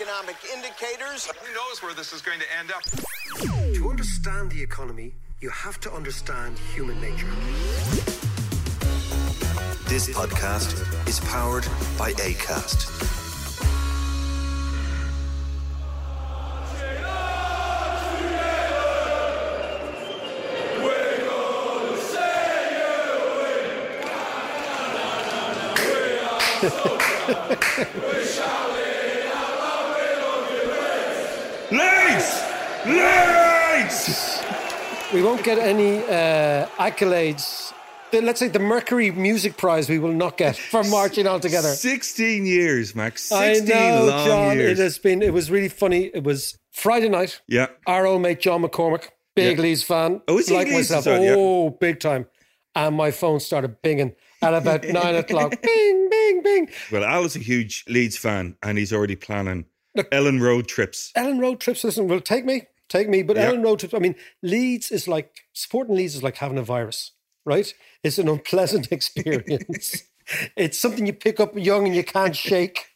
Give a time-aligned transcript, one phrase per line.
[0.00, 1.26] Economic indicators.
[1.26, 2.82] Who knows where this is going to end up?
[3.74, 7.28] To understand the economy, you have to understand human nature.
[9.88, 11.66] This podcast is powered
[11.98, 12.88] by ACAST.
[32.06, 32.42] Leeds!
[32.86, 34.42] Leeds!
[35.12, 37.72] We won't get any uh, accolades.
[38.10, 41.68] The- Let's say the Mercury Music Prize we will not get for marching all together.
[41.68, 43.30] 16 years, Max.
[43.32, 44.56] I 16 know, long John.
[44.56, 44.78] years.
[44.78, 45.22] It has been.
[45.22, 46.10] It was really funny.
[46.14, 47.40] It was Friday night.
[47.48, 47.68] Yeah.
[47.86, 49.62] Our old mate John McCormick, big Yeah.
[49.62, 51.04] Leeds fan, Oh, is he like Leeds myself.
[51.04, 51.22] fan?
[51.22, 51.34] Yeah.
[51.36, 52.26] Oh, big time.
[52.74, 55.60] And my phone started binging at about nine o'clock.
[55.62, 56.68] Bing, bing, bing.
[56.90, 59.66] Well, Al is a huge Leeds fan and he's already planning
[59.96, 61.12] Elland Road trips.
[61.16, 61.84] Elland Road trips.
[61.84, 63.22] Listen, will take me, take me.
[63.22, 63.36] But.
[63.36, 63.94] Elland Road trips.
[63.94, 67.12] I mean, Leeds is like supporting Leeds is like having a virus,
[67.44, 67.72] right?
[68.02, 70.02] It's an unpleasant experience.
[70.56, 72.86] it's something you pick up young and you can't shake,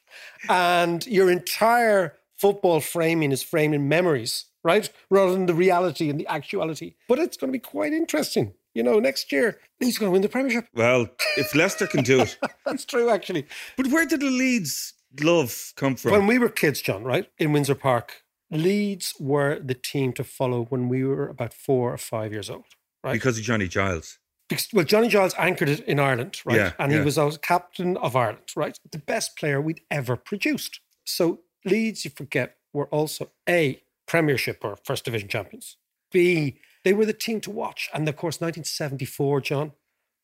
[0.48, 6.20] and your entire football framing is framed in memories, right, rather than the reality and
[6.20, 6.94] the actuality.
[7.08, 8.54] But it's going to be quite interesting.
[8.74, 10.66] You know, next year Leeds going to win the Premiership.
[10.74, 11.08] Well,
[11.38, 12.38] if Leicester can do it.
[12.66, 13.46] That's true, actually.
[13.74, 14.92] But where did the Leeds
[15.22, 16.12] love come from?
[16.12, 20.64] When we were kids, John, right, in Windsor Park, Leeds were the team to follow
[20.64, 22.64] when we were about four or five years old,
[23.02, 23.12] right?
[23.12, 24.18] because of Johnny Giles.
[24.48, 26.56] Because, well, Johnny Giles anchored it in Ireland, right?
[26.56, 28.78] Yeah, and he was also captain of Ireland, right?
[28.92, 30.78] The best player we'd ever produced.
[31.04, 35.78] So Leeds, you forget, were also A, Premiership or First Division champions.
[36.12, 37.90] B, they were the team to watch.
[37.92, 39.72] And of course, 1974, John,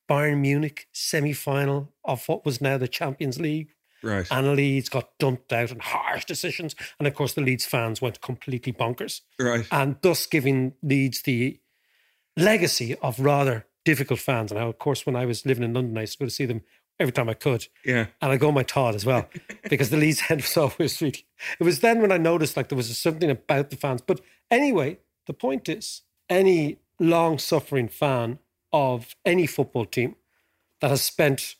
[0.08, 3.70] Bayern Munich semi final of what was now the Champions League.
[4.02, 4.26] Right.
[4.30, 6.74] And Leeds got dumped out in harsh decisions.
[6.98, 9.20] And of course, the Leeds fans went completely bonkers.
[9.38, 9.66] Right.
[9.70, 11.60] And thus giving Leeds the
[12.36, 14.50] legacy of rather difficult fans.
[14.50, 16.46] And of course, when I was living in London, I used to go to see
[16.46, 16.62] them
[16.98, 17.66] every time I could.
[17.84, 18.06] Yeah.
[18.20, 19.28] And I go on my Todd as well,
[19.68, 21.24] because the Leeds end was always really.
[21.58, 24.00] It was then when I noticed like there was something about the fans.
[24.02, 24.20] But
[24.50, 28.38] anyway, the point is any long suffering fan
[28.72, 30.16] of any football team
[30.80, 31.56] that has spent,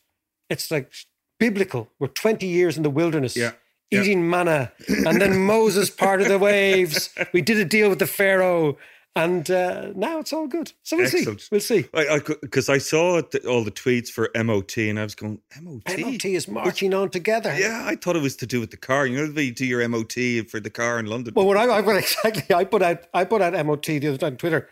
[0.49, 0.91] it's like
[1.39, 3.35] biblical, we're 20 years in the wilderness.
[3.35, 3.51] Yeah.
[3.91, 4.01] Yeah.
[4.01, 4.71] Eating manna,
[5.05, 7.13] and then Moses parted the waves.
[7.31, 8.75] We did a deal with the Pharaoh,
[9.15, 10.71] and uh, now it's all good.
[10.81, 11.41] So we'll Excellent.
[11.41, 11.47] see.
[11.51, 11.85] We'll see.
[11.93, 15.99] I Because I, saw the, all the tweets for MOT and I was going, MOT?
[15.99, 17.55] MOT is marching on together.
[17.55, 19.05] Yeah, I thought it was to do with the car.
[19.05, 20.13] You know, the way you do your MOT
[20.49, 21.35] for the car in London.
[21.35, 24.17] Well, when I, I put exactly, I put out, I put out MOT the other
[24.17, 24.67] day on Twitter,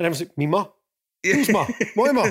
[0.00, 0.66] and I was like, "Me ma,
[1.32, 1.66] who's ma?
[1.96, 2.30] My ma."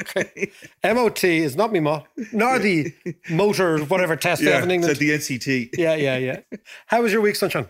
[0.00, 0.50] Okay.
[0.82, 2.02] MOT is not me ma,
[2.32, 2.92] nor the
[3.30, 4.98] motor whatever test they yeah, have in England.
[4.98, 5.70] the NCT.
[5.76, 6.40] yeah, yeah, yeah.
[6.86, 7.68] How was your week, sunshine?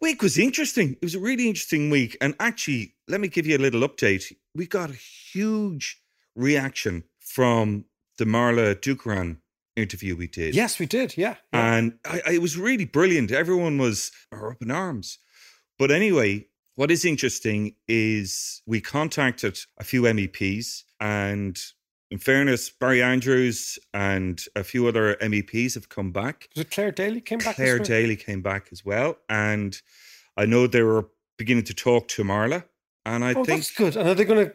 [0.00, 0.92] Week was interesting.
[0.92, 2.16] It was a really interesting week.
[2.20, 4.32] And actually, let me give you a little update.
[4.54, 6.00] We got a huge
[6.34, 7.86] reaction from
[8.18, 9.38] the Marla Dukharan
[9.76, 10.54] interview we did.
[10.54, 11.16] Yes, we did.
[11.16, 11.76] Yeah, yeah.
[11.76, 13.32] And I, I, it was really brilliant.
[13.32, 15.18] Everyone was up in arms.
[15.78, 16.46] But anyway,
[16.76, 21.58] what is interesting is we contacted a few MEPs, and
[22.10, 26.48] in fairness, Barry Andrews and a few other MEPs have come back.
[26.54, 27.56] was it Clare Daly came back?
[27.56, 27.78] Clare?
[27.78, 29.16] Daly came back as well.
[29.28, 29.80] And
[30.36, 32.64] I know they were beginning to talk to Marla.
[33.04, 33.96] And I Oh, think, that's good.
[33.96, 34.54] And are they going to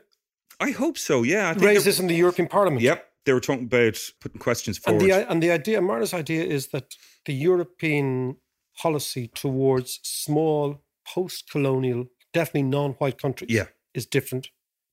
[0.62, 1.50] I hope so, yeah.
[1.50, 2.82] I think raise this in the European Parliament?
[2.82, 3.06] Yep.
[3.26, 5.02] They were talking about putting questions And forward.
[5.02, 6.96] the and the idea, Marla's idea, is that
[7.26, 8.38] the European
[8.78, 10.82] policy towards small
[11.14, 13.68] post-colonial, definitely non-white countries, Yeah.
[13.94, 14.50] is different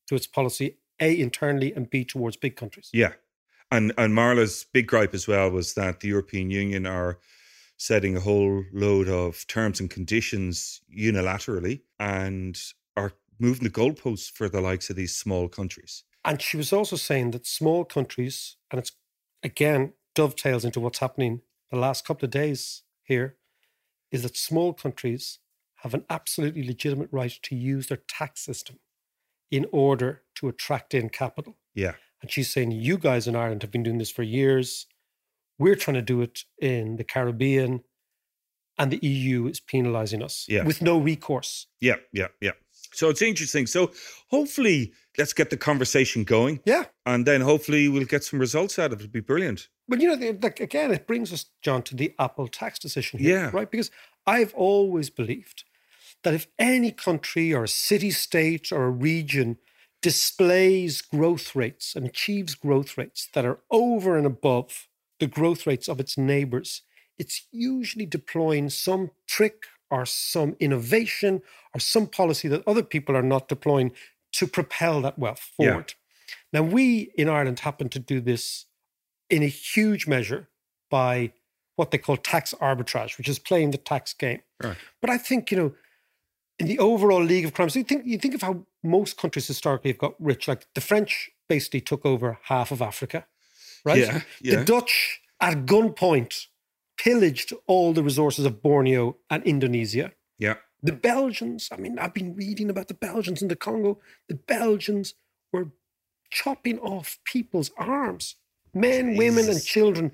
[0.08, 2.90] to its policy, A, internally, and B, towards big countries.
[2.92, 3.14] Yeah.
[3.70, 7.18] And and Marla's big gripe as well was that the European Union are
[7.76, 12.56] setting a whole load of terms and conditions unilaterally and
[12.96, 16.04] are moving the goalposts for the likes of these small countries.
[16.24, 18.92] And she was also saying that small countries, and it's
[19.42, 23.36] again dovetails into what's happening the last couple of days here,
[24.10, 25.40] is that small countries
[25.86, 28.78] have an absolutely legitimate right to use their tax system
[29.52, 31.56] in order to attract in capital.
[31.74, 31.94] Yeah.
[32.20, 34.86] And she's saying, you guys in Ireland have been doing this for years.
[35.60, 37.84] We're trying to do it in the Caribbean,
[38.76, 40.64] and the EU is penalizing us Yeah.
[40.64, 41.66] with no recourse.
[41.80, 42.52] Yeah, yeah, yeah.
[42.92, 43.66] So it's interesting.
[43.66, 43.92] So
[44.28, 46.60] hopefully let's get the conversation going.
[46.64, 46.84] Yeah.
[47.04, 49.02] And then hopefully we'll get some results out of it.
[49.02, 49.68] It'd be brilliant.
[49.88, 53.38] But you know, like again, it brings us, John, to the Apple tax decision here,
[53.38, 53.50] Yeah.
[53.52, 53.70] right?
[53.70, 53.90] Because
[54.26, 55.64] I've always believed
[56.24, 59.58] that if any country or a city state or a region
[60.02, 64.88] displays growth rates and achieves growth rates that are over and above
[65.20, 66.82] the growth rates of its neighbors,
[67.18, 71.42] it's usually deploying some trick or some innovation
[71.74, 73.92] or some policy that other people are not deploying
[74.32, 75.68] to propel that wealth Yeah.
[75.68, 75.94] forward.
[76.52, 78.66] Now, we in Ireland happen to do this
[79.30, 80.48] in a huge measure
[80.90, 81.32] by
[81.76, 84.42] what they call tax arbitrage, which is playing the tax game.
[84.62, 84.76] Right.
[85.00, 85.74] But I think, you know,
[86.58, 89.90] in the overall league of crimes, you think you think of how most countries historically
[89.90, 90.48] have got rich.
[90.48, 93.26] Like the French basically took over half of Africa,
[93.84, 93.98] right?
[93.98, 94.56] Yeah, yeah.
[94.56, 96.46] The Dutch at gunpoint
[96.96, 100.12] pillaged all the resources of Borneo and Indonesia.
[100.38, 100.54] Yeah.
[100.82, 103.98] The Belgians, I mean, I've been reading about the Belgians in the Congo.
[104.28, 105.14] The Belgians
[105.52, 105.72] were
[106.30, 108.36] chopping off people's arms,
[108.72, 110.12] men, women, and children,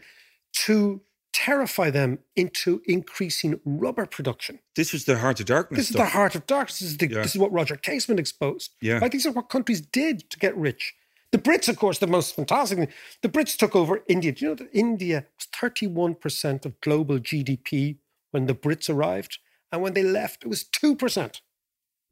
[0.53, 4.59] to terrify them into increasing rubber production.
[4.77, 5.79] This was the heart of darkness.
[5.79, 6.07] This is stuff.
[6.07, 6.81] the heart of darkness.
[6.81, 7.23] This is, the, Yeah.
[7.23, 8.73] this is what Roger Casement exposed.
[8.81, 8.99] Yeah.
[8.99, 9.11] Right?
[9.11, 10.95] These are what countries did to get rich.
[11.31, 12.89] The Brits, of course, the most fantastic thing.
[13.23, 14.33] The Brits took over India.
[14.33, 17.97] Do you know that India was 31% of global GDP
[18.33, 19.39] when the Brits arrived?
[19.73, 21.41] And when they left, it was 2%.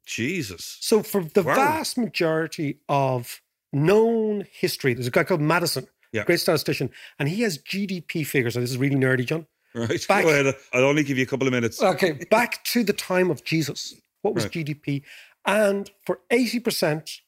[0.05, 0.77] Jesus.
[0.81, 1.53] So for the Wow.
[1.55, 3.41] vast majority of
[3.71, 6.23] known history, there's a guy called Maddison, Yeah.
[6.25, 8.55] great statistician, and he has GDP figures.
[8.55, 9.47] And this is really nerdy, John.
[9.73, 10.05] Right.
[10.07, 10.55] Back- Go ahead.
[10.73, 11.81] I'll only give you a couple of minutes.
[11.81, 13.93] Okay, back to the time of Jesus.
[14.21, 14.53] What was Right.
[14.53, 15.03] GDP?
[15.45, 17.19] And for 80%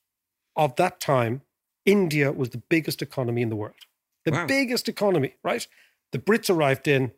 [0.56, 1.42] of that time,
[1.86, 3.76] India was the biggest economy in the world.
[4.26, 4.46] The Wow.
[4.46, 5.66] biggest economy, right?
[6.12, 7.12] The Brits arrived in,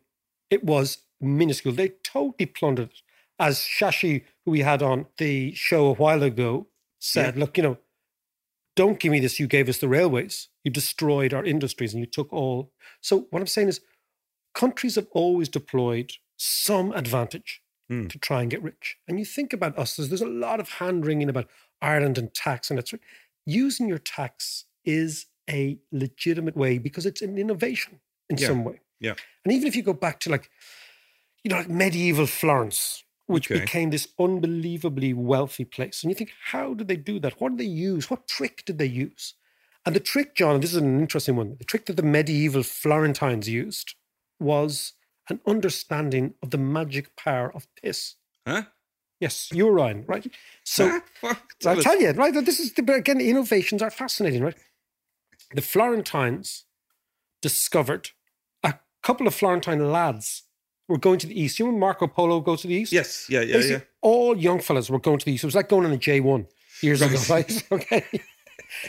[0.50, 1.74] it was minuscule.
[1.74, 3.02] They totally plundered it.
[3.38, 6.68] As Shashi, who we had on the show a while ago,
[6.98, 7.40] said, Yeah.
[7.40, 7.78] look, you know,
[8.76, 9.40] don't give me this.
[9.40, 10.48] You gave us the railways.
[10.62, 12.72] You destroyed our industries and you took all.
[13.00, 13.80] So what I'm saying is
[14.54, 18.08] countries have always deployed some advantage Hmm.
[18.08, 18.96] to try and get rich.
[19.06, 21.48] And you think about us, there's, there's a lot of hand wringing about
[21.80, 22.92] Ireland and tax, and it's
[23.44, 28.48] using your tax is a legitimate way because it's an innovation in Yeah.
[28.48, 28.80] some way.
[28.98, 29.14] Yeah.
[29.44, 30.50] And even if you go back to like,
[31.44, 33.60] you know, like medieval Florence, which Okay.
[33.60, 37.40] became this unbelievably wealthy place, and you think, how did they do that?
[37.40, 38.10] What did they use?
[38.10, 39.34] What trick did they use?
[39.84, 42.62] And the trick, John, and this is an interesting one, the trick that the medieval
[42.62, 43.94] Florentines used
[44.40, 44.92] was
[45.28, 48.14] an understanding of the magic power of piss.
[48.46, 48.62] Huh?
[49.20, 50.24] Yes, urine, right?
[50.24, 50.32] Right
[50.64, 51.00] so?
[51.64, 52.34] I'll Tell you, right?
[52.34, 54.56] This is the, but again, the innovations are fascinating, right?
[55.54, 56.64] The Florentines
[57.40, 58.10] discovered
[58.62, 60.42] a couple of Florentine lads
[60.88, 61.58] were going to the east.
[61.58, 62.92] You know when Marco Polo goes to the east?
[62.92, 63.26] Yes.
[63.28, 63.40] Yeah.
[63.40, 63.54] Yeah.
[63.54, 63.80] Basically, Yeah.
[64.02, 65.44] All young fellas were going to the east.
[65.44, 66.46] It was like going on a J one
[66.80, 67.64] years ago, right?
[67.72, 68.04] Okay.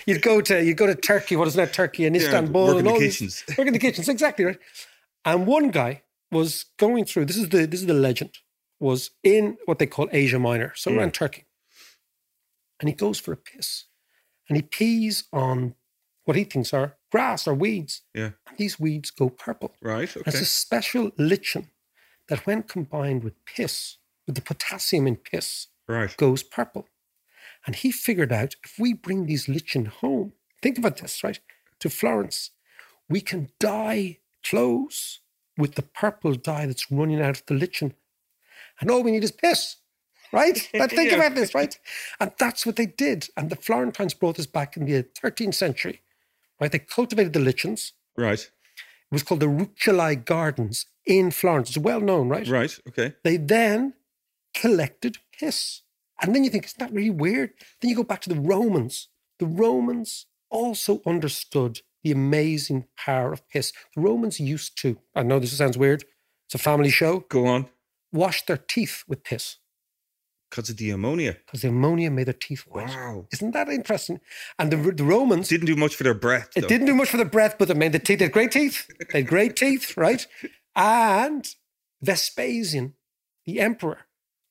[0.05, 1.35] You'd go to you go to Turkey.
[1.35, 1.71] What is that?
[1.73, 3.43] Turkey and Yeah, Istanbul work in and the all these- kitchens.
[3.57, 4.59] work in the kitchens, exactly right.
[5.23, 6.01] And one guy
[6.31, 7.25] was going through.
[7.25, 8.31] This is the this is the legend.
[8.79, 10.99] Was in what they call Asia Minor, so Hmm.
[10.99, 11.45] around Turkey,
[12.79, 13.85] and he goes for a piss,
[14.47, 15.75] and he pees on
[16.25, 18.01] what he thinks are grass or weeds.
[18.13, 18.31] Yeah.
[18.47, 19.73] And these weeds go purple.
[19.81, 20.13] Right.
[20.15, 21.69] And It's a special lichen
[22.29, 26.15] that, when combined with piss, with the potassium in piss, Right.
[26.17, 26.87] goes purple.
[27.65, 31.39] And he figured out if we bring these lichen home, think about this, right?
[31.79, 32.51] To Florence,
[33.09, 35.21] we can dye clothes
[35.57, 37.93] with the purple dye that's running out of the lichen.
[38.79, 39.77] And all we need is piss,
[40.31, 40.69] right?
[40.73, 41.17] But think Yeah.
[41.17, 41.77] about this, right?
[42.19, 43.29] And that's what they did.
[43.37, 46.01] And the Florentines brought this back in the 13th century,
[46.59, 46.71] right?
[46.71, 47.93] They cultivated the lichens.
[48.17, 48.49] Right.
[49.11, 51.69] It was called the Rucellai Gardens in Florence.
[51.69, 52.47] It's well known, right?
[52.47, 52.77] Right.
[52.89, 53.13] Okay.
[53.23, 53.93] They then
[54.53, 55.81] collected piss.
[56.21, 57.51] And then you think, isn't that really weird?
[57.79, 59.07] Then you go back to the Romans.
[59.39, 63.71] The Romans also understood the amazing power of piss.
[63.95, 66.03] The Romans used to, I know this sounds weird,
[66.45, 67.67] it's a family show, Go on.
[68.11, 69.57] wash their teeth with piss.
[70.57, 71.37] Because of the ammonia.
[71.45, 72.87] because the ammonia made their teeth white.
[72.89, 73.27] Wow.
[73.31, 74.19] Isn't that interesting?
[74.57, 76.49] And the, the Romans, Didn't do much for their breath.
[76.55, 78.19] it didn't do much for their breath, but they made the teeth.
[78.19, 78.87] They had great teeth.
[79.11, 80.25] They had great teeth, right?
[80.75, 81.47] And
[82.01, 82.93] Vespasian,
[83.45, 83.99] the emperor,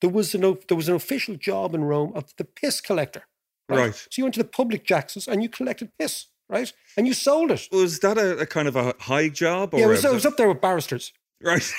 [0.00, 3.24] there was an there was an official job in Rome of the piss collector.
[3.68, 3.94] Right.
[3.94, 6.72] So you went to the public jaxes and you collected piss, right?
[6.96, 7.66] And you sold it.
[7.72, 9.74] Was that a, a kind of a high job?
[9.74, 11.12] Or Yeah, it was, it was up there with barristers.
[11.42, 11.68] right.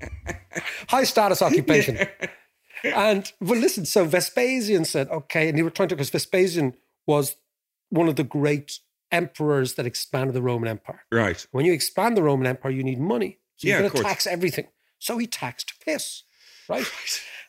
[0.88, 1.98] high status occupation.
[2.82, 3.84] And well, listen.
[3.84, 6.74] So Vespasian said, "Okay," and he were trying to because Vespasian
[7.06, 7.36] was
[7.90, 8.78] one of the great
[9.12, 11.02] emperors that expanded the Roman Empire.
[11.12, 11.46] right.
[11.50, 14.26] When you expand the Roman Empire, you need money, so you're of going to tax
[14.26, 14.68] everything.
[14.98, 16.22] So he taxed piss,
[16.70, 16.86] right?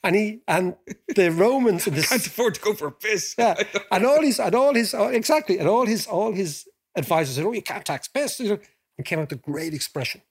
[0.03, 0.75] And he and
[1.15, 3.33] the Romans in Can't afford to go for a piss.
[3.37, 3.55] yeah,
[3.89, 7.45] and all his and all his oh, exactly, and all his all his advisors said,
[7.45, 8.59] "Oh, you can't tax piss," You know,
[8.97, 10.23] and came out with a great expression,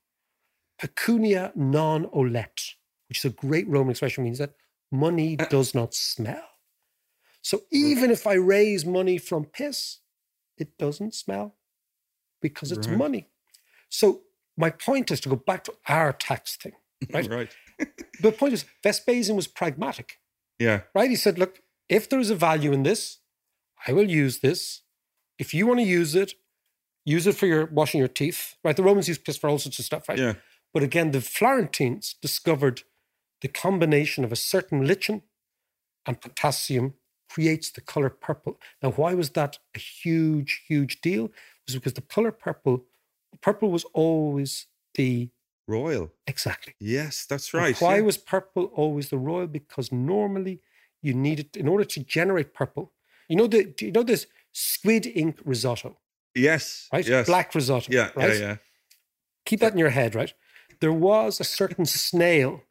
[0.80, 2.58] pecunia non olet,
[3.08, 4.54] which is a great Roman expression, means that
[4.90, 6.46] money Uh, does not smell.
[7.42, 9.98] So even if I raise money from piss,
[10.56, 11.56] it doesn't smell
[12.40, 12.98] because it's Right.
[12.98, 13.28] money.
[13.88, 14.22] So
[14.56, 16.76] my point is to go back to our tax thing,
[17.12, 17.28] right?
[17.28, 17.54] Right.
[18.20, 20.18] the point is Vespasian was pragmatic
[20.58, 20.82] Yeah.
[20.94, 21.10] right?
[21.10, 23.18] He said, look, if there is a value in this,
[23.86, 24.82] I will use this.
[25.38, 26.34] If you want to use it,
[27.06, 28.76] use it for your washing your teeth, right?
[28.76, 30.18] The Romans used piss for all sorts of stuff, right?
[30.18, 30.34] Yeah.
[30.72, 32.82] But again, the Florentines discovered
[33.40, 35.22] the combination of a certain lichen
[36.06, 36.94] and potassium
[37.28, 38.58] creates the color purple.
[38.82, 41.26] Now, why was that a huge, huge deal?
[41.26, 41.32] It
[41.68, 42.84] was because the color purple,
[43.40, 45.30] purple was always the
[45.68, 46.10] Royal.
[46.26, 46.74] exactly.
[46.80, 47.80] Yes, that's And right.
[47.80, 48.00] Why yeah.
[48.02, 49.46] was purple always the royal?
[49.46, 50.60] Because normally
[51.00, 52.92] you needed, in order to generate purple,
[53.28, 55.98] you know the, do you know this squid ink risotto,
[56.34, 56.88] Yes.
[56.92, 57.06] right?
[57.06, 57.26] Yes.
[57.26, 58.10] Black risotto, Yeah.
[58.16, 58.32] right?
[58.34, 58.38] Yeah.
[58.40, 58.56] Yeah.
[59.46, 60.34] Keep that in your head, right?
[60.80, 62.62] There was a certain snail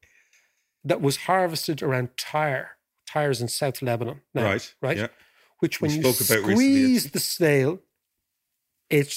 [0.84, 4.76] that was harvested around Tyre, Tyre's in South Lebanon, now, Right.
[4.82, 5.08] Right, Yeah.
[5.60, 7.82] which when We you spoke about recently, squeeze the snail,
[8.90, 9.14] it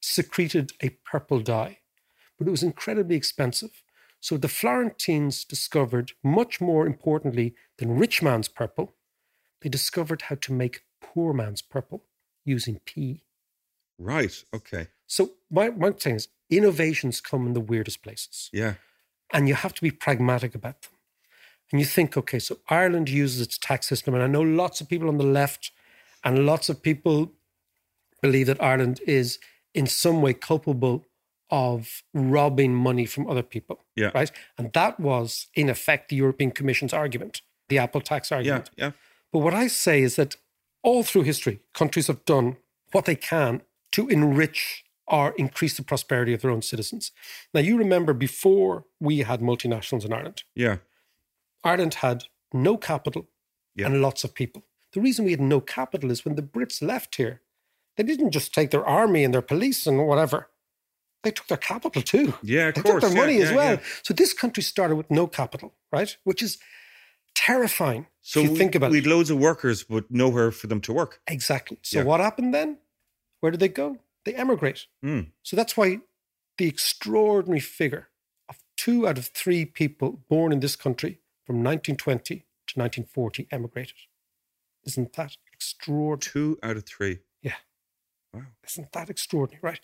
[0.00, 1.78] secreted a purple dye,
[2.38, 3.82] but it was incredibly expensive.
[4.20, 8.94] So the Florentines discovered, much more importantly than rich man's purple,
[9.60, 12.04] they discovered how to make poor man's purple
[12.44, 13.24] using pea.
[13.98, 14.44] Right.
[14.52, 14.88] Okay.
[15.06, 18.74] So my, my thing is innovations come in the weirdest places Yeah.
[19.32, 20.92] and you have to be pragmatic about them.
[21.70, 24.88] And you think, okay, so Ireland uses its tax system, and I know lots of
[24.88, 25.70] people on the left
[26.22, 27.32] and lots of people
[28.20, 29.38] believe that Ireland is
[29.74, 31.04] in some way culpable
[31.50, 33.80] of robbing money from other people.
[33.96, 34.10] Yeah.
[34.14, 34.30] Right.
[34.58, 38.70] And that was, in effect, the European Commission's argument, the Apple tax argument.
[38.76, 38.86] Yeah.
[38.86, 38.92] Yeah.
[39.32, 40.36] But what I say is that
[40.82, 42.56] all through history, countries have done
[42.92, 47.12] what they can to enrich or increase the prosperity of their own citizens.
[47.54, 50.78] Now, you remember before we had multinationals in Ireland, Yeah.
[51.62, 53.28] Ireland had no capital
[53.76, 53.86] Yeah.
[53.86, 54.62] and lots of people.
[54.92, 57.42] The reason we had no capital is when the Brits left here,
[57.96, 60.48] they didn't just take their army and their police and whatever.
[61.22, 62.34] They took their capital too.
[62.42, 63.74] Yeah, of they course, They took their yeah, money as well.
[63.74, 63.82] yeah.
[64.02, 66.16] So this country started with no capital, right?
[66.24, 66.58] Which is
[67.34, 68.06] terrifying.
[68.22, 70.80] So if you we, think about we had loads of workers, but nowhere for them
[70.82, 71.20] to work.
[71.26, 71.78] Exactly.
[71.82, 72.04] So Yeah.
[72.04, 72.78] what happened then?
[73.40, 73.98] Where did they go?
[74.24, 74.86] They emigrate.
[75.04, 75.28] Mm.
[75.42, 76.00] So that's why
[76.58, 78.08] the extraordinary figure
[78.48, 83.96] of two out of three people born in this country from 1920 to 1940 emigrated.
[84.84, 86.32] Isn't that extraordinary?
[86.32, 87.20] Two out of three.
[87.42, 87.54] Yeah.
[88.32, 88.42] Wow.
[88.66, 89.60] Isn't that extraordinary?
[89.62, 89.80] Right.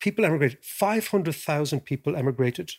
[0.00, 0.58] People emigrated.
[0.62, 2.72] 500,000 people emigrated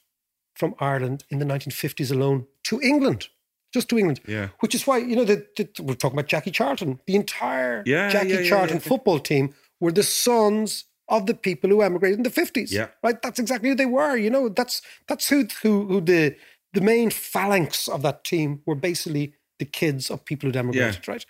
[0.56, 3.30] from Ireland in the 1950s alone to England,
[3.74, 4.22] just to England.
[4.28, 4.50] Yeah.
[4.60, 7.00] Which is why, you know, the, the, we're talking about Jackie Charlton.
[7.08, 11.82] The entire Yeah, Jackie yeah, Charlton football team were the sons of the people who
[11.82, 12.72] emigrated in the 50s.
[12.72, 12.88] Yeah.
[13.04, 13.22] Right?
[13.22, 14.16] That's exactly who they were.
[14.16, 16.36] You know, that's that's who who, who the
[16.74, 21.26] the main phalanx of that team were basically the kids of people who'd emigrated, right?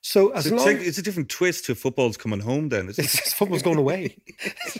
[0.00, 2.88] So as So it's, long like, it's a different twist to football's coming home then.
[2.88, 3.34] Isn't it's it?
[3.34, 4.16] football's going away.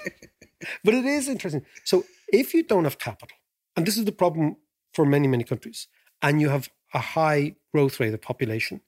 [0.85, 1.65] but it is interesting.
[1.85, 3.37] So if you don't have capital,
[3.77, 4.57] and this is the problem
[4.95, 5.89] for many, many countries,
[6.23, 8.81] and you have a high growth rate of population,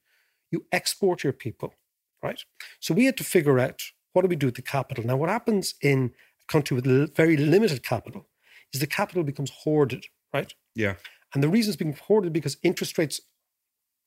[0.51, 1.75] you export your people,
[2.23, 2.43] right?
[2.79, 3.83] So we had to figure out
[4.13, 5.05] what do we do with the capital.
[5.05, 6.13] Now, what happens in
[6.43, 8.27] a country with very limited capital
[8.73, 10.53] is the capital becomes hoarded, right?
[10.75, 10.95] Yeah.
[11.35, 13.21] And the reason it's being hoarded is because interest rates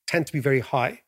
[0.06, 1.00] tend to be very high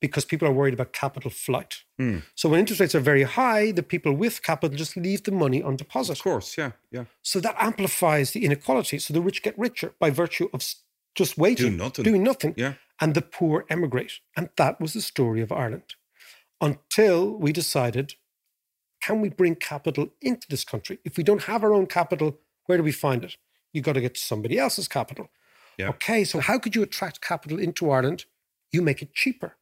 [0.00, 1.84] because people are worried about capital flight.
[1.98, 2.18] Hmm.
[2.34, 5.62] So when interest rates are very high, the people with capital just leave the money
[5.62, 6.12] on deposit.
[6.18, 6.56] Of course.
[6.56, 6.72] Yeah.
[6.90, 7.04] Yeah.
[7.22, 8.98] So that amplifies the inequality.
[8.98, 10.62] So the rich get richer by virtue of
[11.14, 12.04] just waiting, Doing nothing.
[12.04, 12.74] doing nothing, Yeah.
[13.00, 14.20] and the poor emigrate.
[14.36, 15.94] And that was the story of Ireland
[16.62, 18.14] until we decided
[19.00, 20.98] can we bring capital into this country?
[21.04, 23.36] If we don't have our own capital, where do we find it?
[23.72, 25.28] You've got to get somebody else's capital.
[25.78, 25.88] Yeah.
[25.90, 28.26] Okay, so how could you attract capital into Ireland?
[28.72, 29.56] You make it cheaper.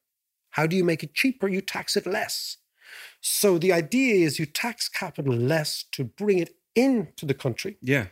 [0.51, 1.49] How do you make it cheaper?
[1.49, 2.57] You tax it less.
[3.21, 7.77] So the idea is you tax capital less to bring it into the country.
[7.83, 8.07] Yeah.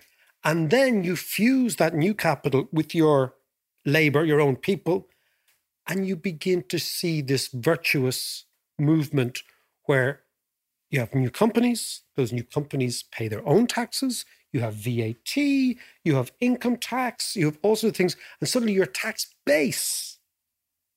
[0.44, 3.34] And then you fuse that new capital with your
[3.84, 5.08] labor, your own people,
[5.88, 8.44] and you begin to see this virtuous
[8.78, 9.42] movement
[9.84, 10.22] where
[10.90, 16.14] you have new companies, those new companies pay their own taxes, you have VAT, you
[16.14, 20.18] have income tax, you have all sorts of things, and suddenly your tax base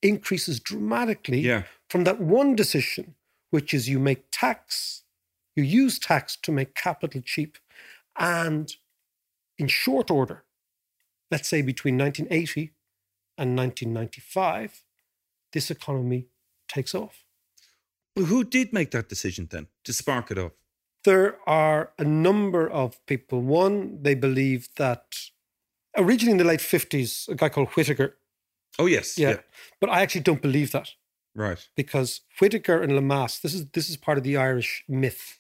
[0.01, 1.63] increases dramatically Yeah.
[1.89, 3.15] from that one decision,
[3.49, 5.03] which is you make tax,
[5.55, 7.57] you use tax to make capital cheap.
[8.17, 8.71] And
[9.57, 10.45] in short order,
[11.31, 12.73] let's say between 1980
[13.37, 14.83] and 1995,
[15.51, 16.27] this economy
[16.67, 17.25] takes off.
[18.25, 20.51] Who did make that decision then to spark it off?
[21.03, 23.41] There are a number of people.
[23.41, 25.03] One, they believe that
[25.97, 28.17] originally in the late 50s, a guy called Whitaker.
[28.77, 29.17] Oh yes.
[29.17, 29.37] yeah,
[29.81, 30.91] but I actually don't believe that.
[31.35, 31.69] Right.
[31.75, 35.39] because Whitaker and Lemass, this is this is part of the Irish myth.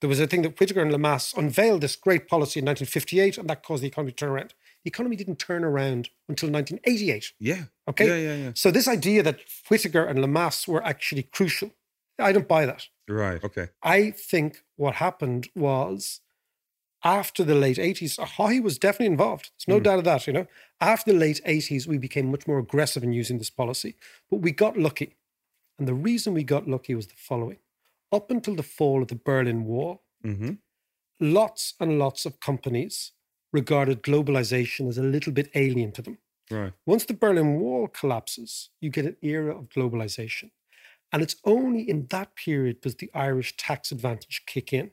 [0.00, 3.50] There was a thing that Whitaker and Lemass unveiled this great policy in 1958, and
[3.50, 4.54] that caused the economy to turn around.
[4.84, 7.32] The economy didn't turn around until 1988.
[7.40, 7.64] Yeah.
[7.88, 8.06] Okay.
[8.06, 8.50] Yeah, yeah, yeah.
[8.54, 11.72] So this idea that Whitaker and Lemass were actually crucial,
[12.18, 12.86] I don't buy that.
[13.08, 13.42] Right.
[13.44, 13.68] Okay.
[13.82, 16.20] I think what happened was
[17.04, 19.50] after the late 80s, Haughey was definitely involved.
[19.52, 20.46] There's no doubt of that, you know.
[20.80, 23.96] After the late 80s, we became much more aggressive in using this policy,
[24.30, 25.14] but we got lucky.
[25.78, 27.58] And the reason we got lucky was the following.
[28.10, 30.52] Up until the fall of the Berlin Wall, Mm-hmm.
[31.20, 33.12] lots and lots of companies
[33.52, 36.18] regarded globalization as a little bit alien to them.
[36.50, 36.72] Right.
[36.84, 40.50] Once the Berlin Wall collapses, you get an era of globalization.
[41.12, 44.90] And it's only in that period does the Irish tax advantage kick in.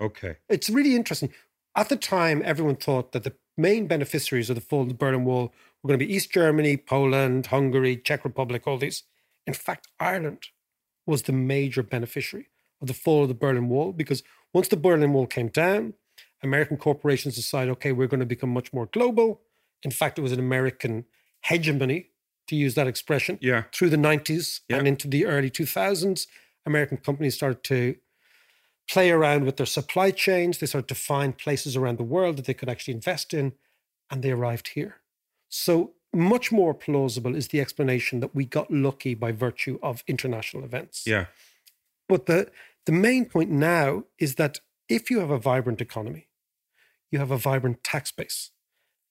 [0.00, 0.36] Okay.
[0.48, 1.32] It's really interesting.
[1.76, 5.24] At the time, everyone thought that the main beneficiaries of the fall of the Berlin
[5.24, 5.52] Wall
[5.82, 9.04] were going to be East Germany, Poland, Hungary, Czech Republic, all these.
[9.46, 10.44] In fact, Ireland
[11.06, 12.48] was the major beneficiary
[12.80, 15.94] of the fall of the Berlin Wall because once the Berlin Wall came down,
[16.42, 19.40] American corporations decided, okay, we're going to become much more global.
[19.82, 21.04] In fact, it was an American
[21.42, 22.10] hegemony,
[22.48, 23.64] to use that expression, Yeah.
[23.72, 24.78] through the 90s Yeah.
[24.78, 26.26] and into the early 2000s.
[26.66, 27.96] American companies started to
[28.90, 30.58] play around with their supply chains.
[30.58, 33.54] They started to find places around the world that they could actually invest in,
[34.10, 35.00] and they arrived here.
[35.48, 40.64] So, much more plausible is the explanation that we got lucky by virtue of international
[40.64, 41.04] events.
[41.06, 41.26] Yeah.
[42.08, 42.50] But the,
[42.86, 46.28] the main point now is that if you have a vibrant economy,
[47.10, 48.50] you have a vibrant tax base.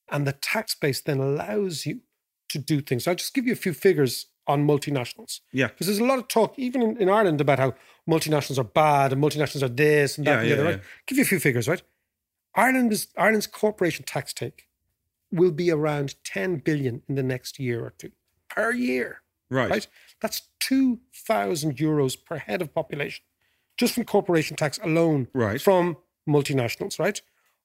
[0.09, 2.01] And the tax base then allows you
[2.49, 3.07] to do things.
[3.07, 5.39] I'll just give you a few figures on multinationals.
[5.51, 5.67] Yeah.
[5.67, 7.73] Because there's a lot of talk, even in, in Ireland, about how
[8.09, 10.63] multinationals are bad and multinationals are this and that Yeah, and the yeah, other.
[10.65, 10.75] Right?
[10.77, 10.83] yeah.
[11.07, 11.81] Give you a few figures, right?
[12.55, 14.67] Ireland is Ireland's corporation tax take
[15.31, 18.11] will be around 10 billion in the next year or two
[18.49, 19.21] per year.
[19.49, 19.69] Right.
[19.69, 19.87] Right?
[20.21, 23.23] That's 2,000 euros per head of population,
[23.77, 25.59] just from corporation tax alone Right.
[25.61, 25.97] from
[26.29, 27.21] multinationals, right?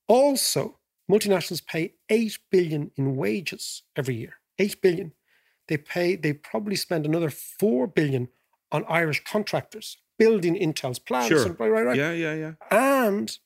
[0.07, 0.79] Also,
[1.11, 4.35] multinationals pay 8 billion in wages every year.
[4.59, 5.12] 8 billion.
[5.68, 8.29] They pay, they probably spend another 4 billion
[8.73, 11.29] on Irish contractors building Intel's plants.
[11.29, 11.47] Sure.
[11.47, 11.97] and- right, right, right.
[11.97, 12.12] Yeah.
[12.12, 12.35] Yeah.
[12.35, 12.53] Yeah.
[12.71, 13.38] And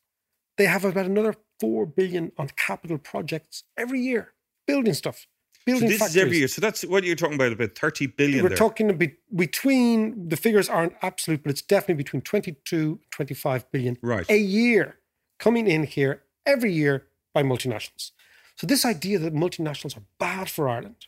[0.56, 4.32] they have about another 4 billion on capital projects every year,
[4.66, 6.16] building stuff, So building this factories.
[6.16, 6.48] is every year.
[6.48, 7.52] So that's what you're talking about.
[7.52, 8.42] About thirty billion.
[8.42, 8.58] We're there.
[8.58, 8.88] talking
[9.34, 14.26] between the figures aren't absolute, but it's definitely between 22 25 billion Right.
[14.28, 14.98] a year
[15.38, 18.10] coming in here every year by multinationals.
[18.56, 21.06] So this idea that multinationals are bad for Ireland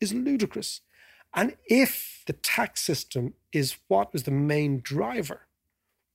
[0.00, 0.80] is ludicrous.
[1.34, 5.46] And if the tax system is what is the main driver,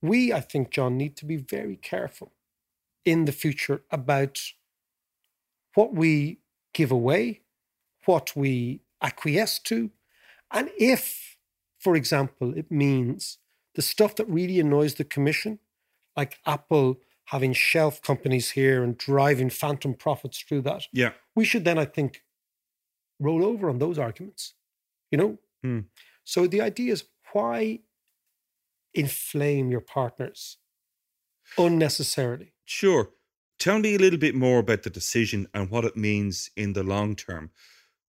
[0.01, 2.33] we, I think, John, need to be very careful
[3.05, 4.39] in the future about
[5.73, 6.39] what we
[6.73, 7.41] give away,
[8.05, 9.91] what we acquiesce to,
[10.51, 11.37] and if,
[11.79, 13.37] for example, it means
[13.75, 15.59] the stuff that really annoys the commission,
[16.15, 21.13] like Apple having shelf companies here and driving phantom profits through that, Yeah.
[21.35, 22.23] we should then, I think,
[23.19, 24.53] roll over on those arguments.
[25.11, 25.37] You know?
[25.63, 25.79] Hmm.
[26.23, 27.79] So the idea is why
[28.93, 30.57] inflame your partners
[31.57, 32.53] unnecessarily?
[32.65, 33.11] Sure.
[33.59, 36.83] Tell me a little bit more about the decision and what it means in the
[36.83, 37.51] long term.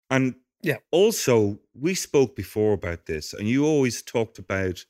[0.09, 0.77] And Yeah.
[0.91, 4.85] also, we spoke before about this, and you always talked about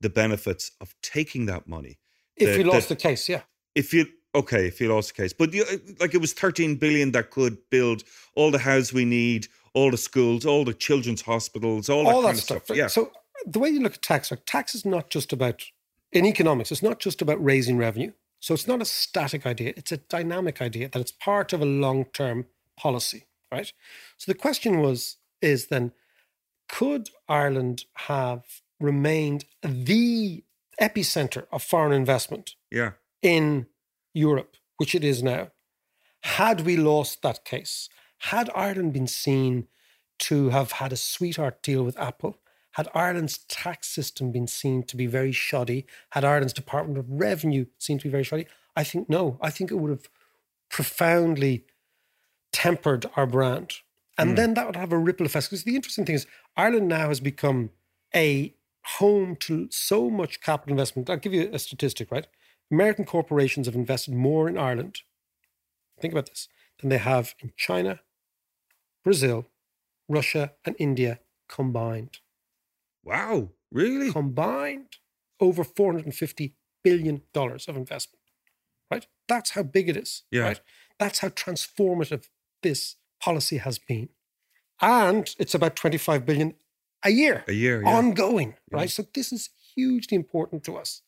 [0.00, 1.98] the benefits of taking that money.
[2.40, 3.42] If The- you lost the- the case, yeah.
[3.74, 6.76] If you okay, if you lost the case, but you, uh, like it was 13
[6.76, 11.22] billion that could build all the houses we need, all the schools, all the children's
[11.22, 12.64] hospitals, all that all kind that of stuff.
[12.64, 12.76] stuff.
[12.76, 12.86] Yeah.
[12.88, 13.12] So
[13.46, 15.64] the way you look at tax, like tax is not just about
[16.12, 16.70] in economics.
[16.72, 18.12] It's not just about raising revenue.
[18.40, 19.72] So it's not a static idea.
[19.76, 22.46] It's a dynamic idea that it's part of a long-term
[22.76, 23.24] policy.
[23.50, 23.72] right?
[24.18, 25.92] So the question was, is then,
[26.68, 28.44] could Ireland have
[28.78, 30.44] remained the
[30.80, 32.92] epicenter of foreign investment Yeah.
[33.22, 33.66] in
[34.14, 35.50] Europe, which it is now,
[36.22, 37.88] had we lost that case,
[38.18, 39.68] had Ireland been seen
[40.18, 42.38] to have had a sweetheart deal with Apple,
[42.72, 47.66] had Ireland's tax system been seen to be very shoddy, had Ireland's Department of Revenue
[47.78, 49.38] seen to be very shoddy, I think no.
[49.40, 50.08] I think it would have
[50.68, 51.64] profoundly
[52.52, 53.74] tempered our brand.
[54.16, 54.36] And hmm.
[54.36, 55.46] then that would have a ripple effect.
[55.46, 57.70] Because the interesting thing is, Ireland now has become
[58.14, 58.54] a
[58.96, 61.10] home to so much capital investment.
[61.10, 62.26] I'll give you a statistic, right?
[62.70, 65.00] American corporations have invested more in Ireland,
[66.00, 66.48] think about this,
[66.80, 68.00] than they have in China,
[69.04, 69.46] Brazil,
[70.08, 72.18] Russia, and India combined.
[73.04, 73.50] Wow.
[73.70, 74.12] Really?
[74.12, 74.96] Combined,
[75.40, 78.22] over $450 billion of investment,
[78.90, 79.06] right?
[79.28, 80.42] That's how big it is, Yeah.
[80.42, 80.60] right?
[80.98, 82.28] That's how transformative
[82.62, 84.08] this policy has been.
[84.80, 86.54] And it's about 25 billion
[87.04, 87.44] a year.
[87.48, 87.88] A year, yeah.
[87.96, 88.90] Ongoing, right?
[88.90, 91.02] So this is hugely important to us.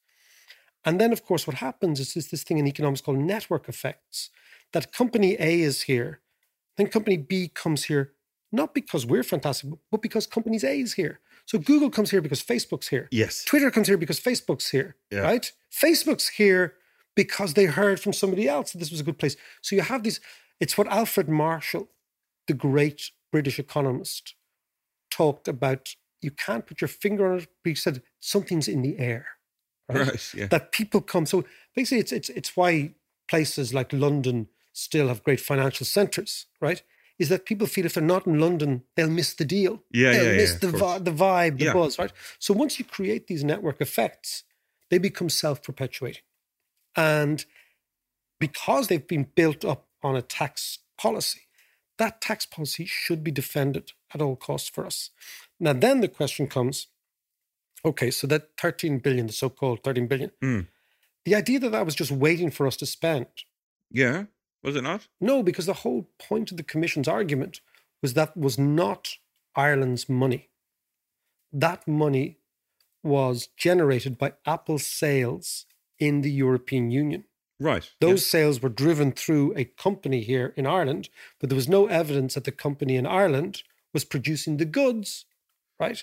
[0.84, 4.30] And then, of course, what happens is this, this thing in economics called network effects
[4.72, 6.20] that company A is here,
[6.76, 8.12] then company B comes here,
[8.52, 11.20] not because we're fantastic, but because company A is here.
[11.46, 13.08] So Google comes here because Facebook's here.
[13.10, 13.44] Yes.
[13.44, 15.20] Twitter comes here because Facebook's here, Yeah.
[15.20, 15.52] right?
[15.72, 16.74] Facebook's here
[17.16, 19.36] because they heard from somebody else that this was a good place.
[19.60, 20.20] So you have these,
[20.60, 21.88] it's what Alfred Marshall,
[22.46, 24.34] the great British economist,
[25.10, 25.94] talked about.
[26.22, 29.26] You can't put your finger on it, but he said something's in the air.
[29.88, 30.34] Right.
[30.34, 30.46] Yeah.
[30.46, 31.26] That people come.
[31.26, 31.44] So
[31.74, 32.94] basically, it's it's it's why
[33.28, 36.82] places like London still have great financial centres, right?
[37.18, 39.82] Is that people feel if they're not in London, they'll miss the deal.
[39.90, 41.72] Yeah, they'll yeah, miss yeah, the vi- the vibe, the Yeah.
[41.72, 42.12] buzz, right?
[42.38, 44.44] So once you create these network effects,
[44.90, 46.22] they become self-perpetuating,
[46.96, 47.44] and
[48.38, 51.42] because they've been built up on a tax policy,
[51.98, 55.10] that tax policy should be defended at all costs for us.
[55.58, 56.88] Now, then the question comes
[57.82, 60.60] okay, so that 13 billion, the so called 13 billion, Hmm.
[61.24, 63.26] the idea that that was just waiting for us to spend.
[63.90, 64.24] Yeah.
[64.62, 65.08] Was it not?
[65.20, 67.62] No, because the whole point of the Commission's argument
[68.02, 69.16] was that was not
[69.56, 70.50] Ireland's money.
[71.52, 72.38] That money
[73.02, 75.64] was generated by Apple sales
[75.98, 77.24] in the European Union.
[77.58, 77.90] Right.
[78.00, 82.34] Those sales were driven through a company here in Ireland, but there was no evidence
[82.34, 85.24] that the company in Ireland was producing the goods,
[85.78, 86.02] right?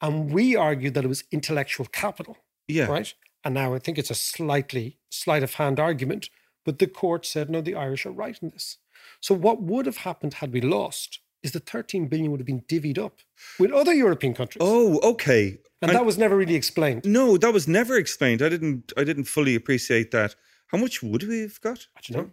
[0.00, 2.36] And we argued that it was intellectual capital,
[2.68, 2.86] Yeah.
[2.86, 3.12] right?
[3.44, 6.30] And now I think it's a slightly sleight of hand argument,
[6.64, 8.78] but the court said, no, the Irish are right in this.
[9.20, 12.60] So what would have happened had we lost is the 13 billion would have been
[12.62, 13.20] divvied up
[13.58, 14.60] with other European countries.
[14.60, 15.58] Oh, okay.
[15.80, 17.06] and that was never really explained.
[17.06, 18.42] no, that was never explained.
[18.42, 18.92] I didn't.
[18.98, 20.34] I didn't fully appreciate that.
[20.66, 21.86] How much would we have got?
[21.96, 22.30] I don't know.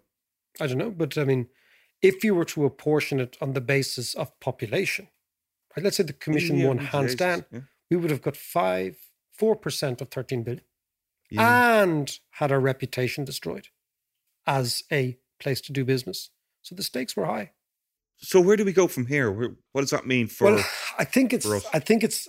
[0.59, 0.91] I don't know.
[0.91, 1.47] But I mean,
[2.01, 5.07] if you were to apportion it on the basis of population,
[5.75, 7.61] right, let's say the commission Yeah, won hands down, yeah.
[7.89, 8.97] we would have got five,
[9.33, 10.63] four percent of 13 billion
[11.29, 11.81] Yeah.
[11.83, 13.67] and had our reputation destroyed
[14.45, 16.29] as a place to do business.
[16.61, 17.51] So the stakes were high.
[18.17, 19.31] So where do we go from here?
[19.31, 20.45] Where, what does that mean for?
[20.55, 20.65] well,
[20.97, 21.45] I think it's?
[21.73, 22.27] I think it's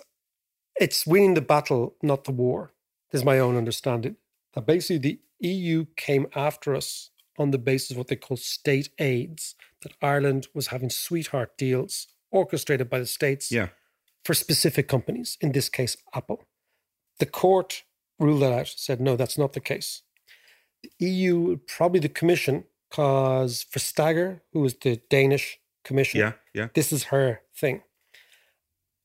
[0.80, 2.72] it's winning the battle, not the war,
[3.12, 4.16] is my own understanding.
[4.54, 8.90] That basically the EU came after us on the basis of what they call state
[8.98, 13.68] aids, that Ireland was having sweetheart deals orchestrated by the states yeah.
[14.24, 16.44] for specific companies, in this case, Apple.
[17.18, 17.84] The court
[18.18, 20.02] ruled that out, said, no, that's not the case.
[20.82, 26.32] The EU, probably the Commission, because Vestager, who was the Danish Commission, Yeah.
[26.54, 26.68] Yeah.
[26.74, 27.82] this is her thing.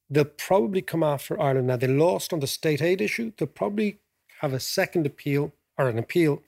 [0.10, 1.67] They'll probably come after Ireland.
[1.67, 3.32] Now, they lost on the state aid issue.
[3.38, 4.00] They'll probably
[4.41, 6.43] have a second appeal or an appeal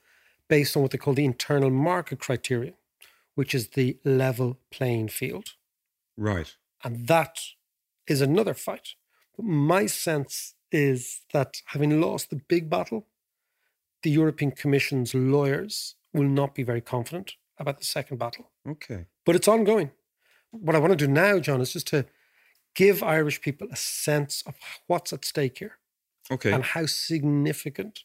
[0.48, 2.74] based on what they call the internal market criteria,
[3.36, 5.54] which is the level playing field.
[6.18, 6.56] Right.
[6.84, 7.40] And that
[8.08, 8.90] is another fight.
[9.36, 13.08] But my sense is that having lost the big battle,
[14.04, 18.52] the European Commission's lawyers will not be very confident about the second battle.
[18.68, 19.06] Okay.
[19.26, 19.92] But it's ongoing.
[20.52, 22.06] What I want to do now, John, is just to
[22.76, 24.56] give Irish people a sense of
[24.88, 25.78] what's at stake here
[26.32, 26.52] Okay.
[26.52, 28.04] and how significant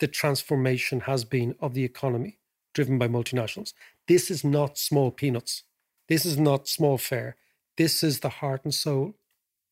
[0.00, 2.38] the transformation has been of the economy
[2.74, 3.72] driven by multinationals.
[4.08, 5.64] This is not small peanuts.
[6.08, 7.36] This is not small fare.
[7.76, 9.14] This is the heart and soul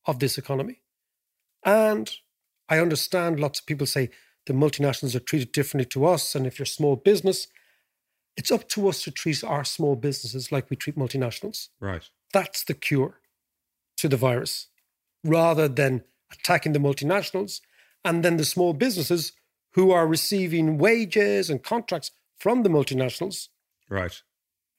[0.07, 0.81] of this economy.
[1.65, 2.11] And
[2.69, 4.11] I understand lots of people say
[4.47, 6.35] the multinationals are treated differently to us.
[6.35, 7.49] And if you're small business,
[8.37, 11.69] it's up to us to treat our small businesses like we treat multinationals.
[11.81, 12.09] right.
[12.33, 13.21] That's the cure
[13.97, 14.69] to the virus,
[15.25, 17.61] rather than attacking the multinationals
[18.05, 19.33] and then the small businesses
[19.73, 23.49] who are receiving wages and contracts from the multinationals
[23.89, 24.23] Right.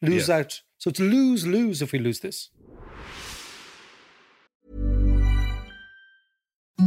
[0.02, 0.38] lose Yeah.
[0.38, 2.50] out So it's lose lose if we lose this.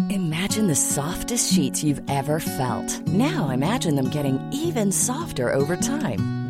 [0.08, 3.06] Imagine the softest sheets you've ever felt.
[3.08, 6.41] Now imagine them getting even softer over time.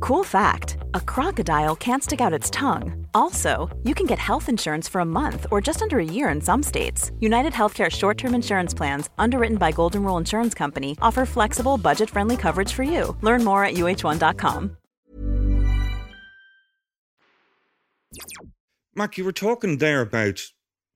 [0.00, 3.06] Cool fact a crocodile can't stick out its tongue.
[3.14, 6.40] Also, you can get health insurance for a month or just under a year in
[6.40, 7.10] some states.
[7.20, 12.10] United Healthcare short term insurance plans, underwritten by Golden Rule Insurance Company, offer flexible, budget
[12.10, 13.16] friendly coverage for you.
[13.20, 14.76] Learn more at uh1.com.
[18.94, 20.38] Mark, you were talking there about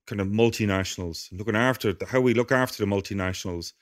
[0.05, 3.73] kind of multinationals, looking after how we look after the multinationals,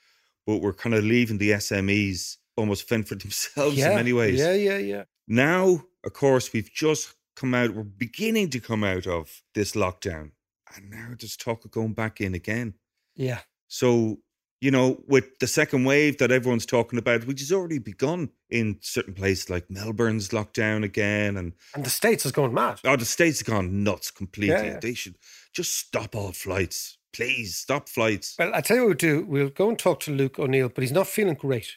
[0.46, 4.38] but we're kind of leaving the SMEs almost fend for themselves yeah, in many ways.
[4.38, 5.04] Yeah, yeah, yeah.
[5.28, 10.30] Now, of course, we've just come out, we're beginning to come out of this lockdown.
[10.74, 12.74] And now there's talk of going back in again.
[13.14, 13.40] Yeah.
[13.68, 14.18] So,
[14.60, 18.78] you know, with the second wave that everyone's talking about, which has already begun in
[18.80, 21.36] certain places like Melbourne's lockdown again.
[21.36, 22.80] And, And the States has gone mad.
[22.84, 24.54] oh, the States have gone nuts completely.
[24.54, 24.80] Yeah, yeah.
[24.80, 25.16] They should
[25.52, 26.98] just stop all flights.
[27.12, 28.36] Please stop flights.
[28.38, 29.24] Well, I tell you what we'll do.
[29.26, 31.76] We'll go and talk to Luke O'Neill, but he's not feeling great.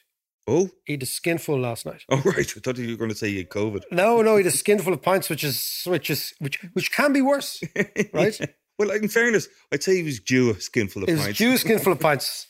[0.49, 2.03] Oh, He had a skinful last night.
[2.09, 2.37] oh, right.
[2.39, 3.83] I thought you were going to say he had COVID.
[3.91, 7.13] No, no, he had a skinful of pints, which is which is which which can
[7.13, 7.61] be worse,
[8.13, 8.39] right?
[8.77, 11.37] Well, in fairness, I'd say he was due a skinful of It was pints.
[11.37, 12.47] due a skinful of pints.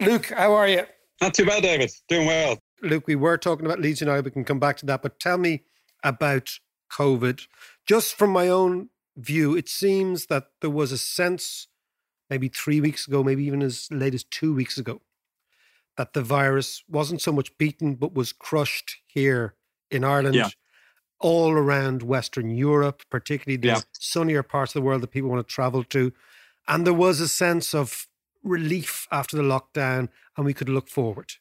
[0.00, 0.82] Luke, how are you?
[1.20, 1.90] Not too bad, David.
[2.08, 2.58] Doing well.
[2.82, 4.24] Luke, we were talking about Leeds United.
[4.24, 5.64] We can come back to that, but tell me
[6.04, 6.50] about
[6.92, 7.46] COVID.
[7.86, 11.68] Just from my own view, it seems that there was a sense,
[12.30, 15.00] maybe three weeks ago, maybe even as late as two weeks ago,
[15.96, 19.54] that the virus wasn't so much beaten, but was crushed here
[19.90, 20.50] in Ireland, Yeah.
[21.18, 23.80] all around Western Europe, particularly the Yeah.
[23.92, 26.12] sunnier parts of the world that people want to travel to.
[26.68, 28.08] And there was a sense of
[28.42, 31.34] relief after the lockdown, and we could look forward.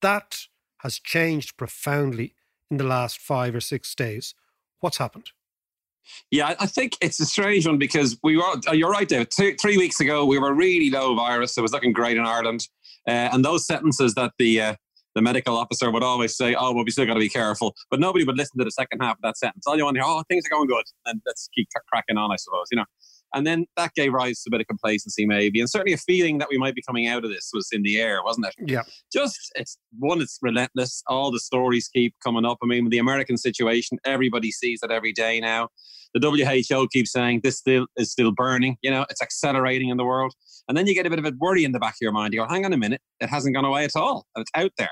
[0.00, 0.46] That
[0.78, 2.34] has changed profoundly
[2.70, 4.34] in the last five or six days.
[4.80, 5.30] What's happened?
[6.30, 8.42] Yeah, I- think it's a strange one because we were.
[8.66, 9.30] oh, You're right, David.
[9.30, 11.56] Two, three weeks ago, we were really low virus.
[11.56, 14.74] It was looking great in Ireland, uh, and those sentences that the uh,
[15.14, 18.00] the medical officer would always say, "Oh, well, we still got to be careful," but
[18.00, 19.66] nobody would listen to the second half of that sentence.
[19.66, 22.16] All you want to hear, "Oh, things are going good," and let's keep cra- cracking
[22.16, 22.66] on, I suppose.
[22.70, 22.84] You know.
[23.34, 26.36] And then that gave rise to a bit of complacency, maybe, and certainly a feeling
[26.36, 28.54] that we might be coming out of this was in the air, wasn't it?
[28.70, 28.82] Yeah.
[29.10, 33.36] just it's one it's relentless all the stories keep coming up i mean the american
[33.36, 35.68] situation everybody sees it every day now
[36.14, 40.04] the who keeps saying this still is still burning you know it's accelerating in the
[40.04, 40.32] world.
[40.68, 42.32] And then you get a bit of a worry in the back of your mind.
[42.32, 44.90] You go hang on a minute it hasn't gone away at all it's out there.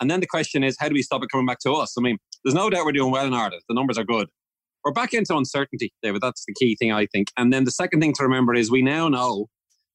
[0.00, 1.94] And then the question is how do we stop it coming back to us?
[1.98, 3.62] I mean there's no doubt we're doing well in ireland.
[3.68, 4.28] The numbers are good.
[4.84, 6.20] We're back into uncertainty david.
[6.22, 7.28] That's the key thing i think.
[7.36, 9.46] And then the second thing to remember is we now know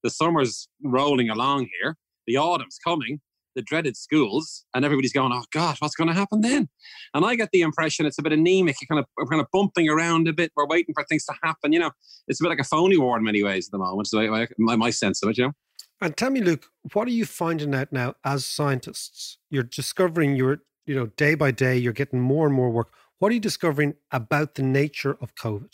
[0.04, 1.96] the summer's rolling along here.
[2.26, 3.20] The autumn's coming
[3.56, 6.70] the dreaded schools, and everybody's going, "Oh God, what's going to happen then?"
[7.14, 8.78] And I get the impression it's a bit anemic.
[8.82, 10.52] You're kind of we're kind of bumping around a bit.
[10.56, 11.74] We're waiting for things to happen.
[11.74, 11.92] You know,
[12.28, 14.08] it's a bit like a phony war in many ways at the moment.
[14.08, 15.54] So my, my, my sense of it, you know.
[16.02, 19.38] And tell me, Luke, what are you finding out now as scientists?
[19.50, 22.94] You're discovering you're, you know, day by day, you're getting more and more work.
[23.18, 25.74] What are you discovering about the nature of COVID?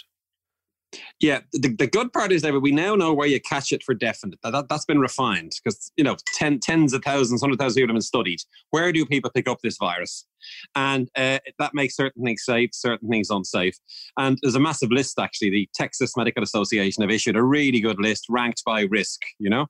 [1.20, 3.94] Yeah, the, the good part is that we now know where you catch it for
[3.94, 4.40] definite.
[4.44, 7.94] That, that, has been refined because, you know, ten, tens of thousands, hundred thousand people
[7.94, 8.40] have been studied.
[8.72, 10.26] Where do people pick up this virus?
[10.76, 13.76] And uh, that makes certain things safe, certain things unsafe.
[14.18, 15.50] And there's a massive list, actually.
[15.50, 19.68] The Texas Medical Association have issued a really good list ranked by risk, you know?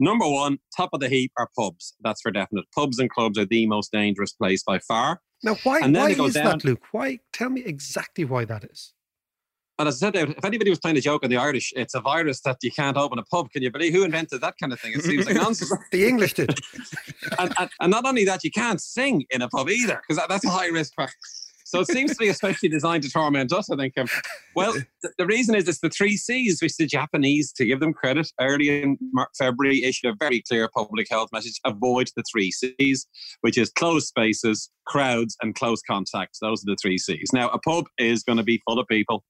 [0.00, 1.94] Number one, top of the heap are pubs.
[2.02, 2.64] That's for definite.
[2.74, 5.20] Pubs and clubs are the most dangerous place by far.
[5.42, 6.82] Now, why, And then why it goes is down- that, Luke?
[6.92, 7.20] Why?
[7.32, 8.92] Tell me exactly why that is.
[9.78, 12.00] And as I said, if anybody was playing a joke on the Irish, it's a
[12.00, 13.50] virus that you can't open a pub.
[13.50, 14.92] Can you believe who invented that kind of thing?
[14.92, 15.72] It seems like nonsense.
[15.90, 16.56] The English did.
[17.38, 20.28] and, and, and not only that, you can't sing in a pub either because that,
[20.28, 20.92] that's a high risk.
[20.94, 21.08] For,
[21.64, 23.98] So it seems to be especially designed to torment us, I think.
[23.98, 24.06] Um,
[24.54, 24.84] well, th-
[25.18, 28.80] the reason is it's the three C's, which the Japanese, to give them credit, early
[28.80, 33.08] in Mar- February issued a very clear public health message avoid the three C's,
[33.40, 36.38] which is closed spaces, crowds, and close contacts.
[36.38, 37.30] Those are the three C's.
[37.32, 39.24] Now, a pub is going to be full of people.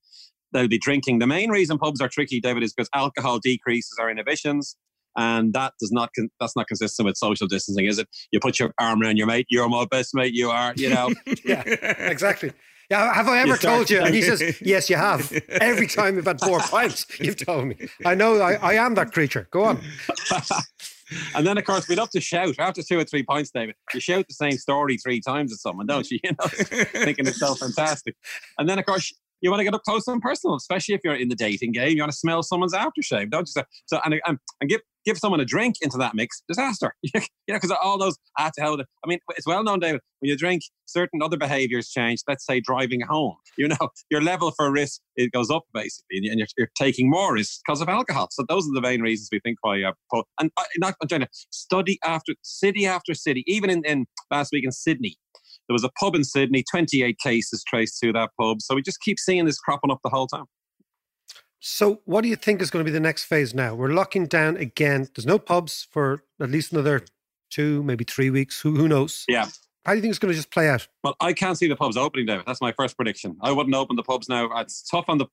[0.54, 1.18] They'll be drinking.
[1.18, 4.76] The main reason pubs are tricky, David, is because alcohol decreases our inhibitions
[5.16, 8.08] and that does not con- that's not consistent with social distancing, is it?
[8.32, 9.46] You put your arm around your mate.
[9.48, 10.34] You're my best mate.
[10.34, 10.74] You are.
[10.76, 11.10] You know.
[11.44, 12.52] yeah, exactly.
[12.90, 14.00] Yeah, have I ever You told you?
[14.00, 17.76] And he says, "Yes, you have." Every time you've had four pints, you've told me.
[18.04, 18.40] I know.
[18.40, 19.48] I, I am that creature.
[19.50, 19.80] Go on.
[21.34, 23.76] and then, of course, we'd love to shout after two or three pints, David.
[23.94, 26.18] You shout the same story three times at someone, don't you?
[26.24, 28.16] You know, thinking it's so fantastic.
[28.58, 29.14] And then, of course,
[29.44, 31.90] you want to get up close and personal, especially if you're in the dating game.
[31.90, 33.52] You want to smell someone's aftershave, don't you?
[33.52, 36.94] So, so and, and, and give give someone a drink into that mix, disaster.
[37.14, 38.80] know, because all those ah, to hell.
[38.80, 40.00] I mean, it's well known, David.
[40.20, 42.20] When you drink, certain other behaviours change.
[42.26, 43.36] Let's say driving home.
[43.56, 47.32] You know, your level for risk it goes up basically, and you're, you're taking more
[47.34, 48.26] risks because of alcohol.
[48.32, 49.80] So those are the main reasons we think why.
[49.80, 54.50] Uh, po- and uh, not to study after city after city, even in, in last
[54.52, 55.18] week in Sydney.
[55.68, 58.60] There was a pub in Sydney, 28 cases traced to that pub.
[58.60, 60.44] So we just keep seeing this cropping up the whole time.
[61.66, 63.74] So, what do you think is going to be the next phase now?
[63.74, 65.08] We're locking down again.
[65.14, 67.06] There's no pubs for at least another
[67.48, 68.60] two, maybe three weeks.
[68.60, 69.24] Who, who knows?
[69.28, 69.46] Yeah.
[69.86, 70.86] How do you think it's going to just play out?
[71.02, 72.44] Well, I can't see the pubs opening, David.
[72.46, 73.36] That's my first prediction.
[73.40, 74.50] I wouldn't open the pubs now.
[74.58, 75.26] It's tough on the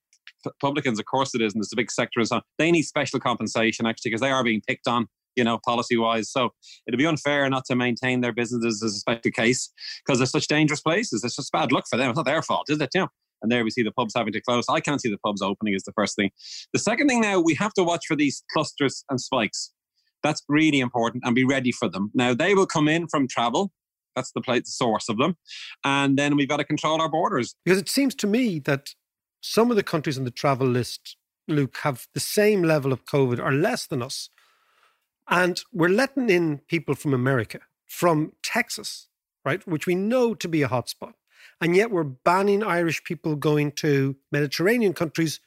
[0.60, 2.42] publicans, of course it is, and it's a big sector and so on.
[2.58, 6.30] They need special compensation actually because they are being picked on, you know, policy wise.
[6.30, 6.50] So
[6.88, 9.72] it'd be unfair not to maintain their businesses as a special case
[10.06, 11.24] because they're such dangerous places.
[11.24, 12.10] It's just bad luck for them.
[12.10, 12.90] It's not their fault, is it?
[12.94, 13.08] You know?
[13.42, 14.66] And there we see the pubs having to close.
[14.70, 16.32] I can't see the pubs opening is the first thing.
[16.74, 19.72] The second thing now, we have to watch for these clusters and spikes.
[20.24, 22.12] That's really important and be ready for them.
[22.14, 23.72] Now they will come in from travel.
[24.16, 25.38] That's the place, the source of them.
[25.84, 27.56] And then we've got to control our borders.
[27.66, 28.90] Because it seems to me that
[29.42, 31.18] some of the countries on the travel list,
[31.48, 34.30] Luke, have the same level of COVID or less than us.
[35.30, 39.08] And we're letting in people from America, from Texas,
[39.46, 41.14] right, which we know to be a hotspot.
[41.60, 45.40] And yet we're banning Irish people going to Mediterranean countries,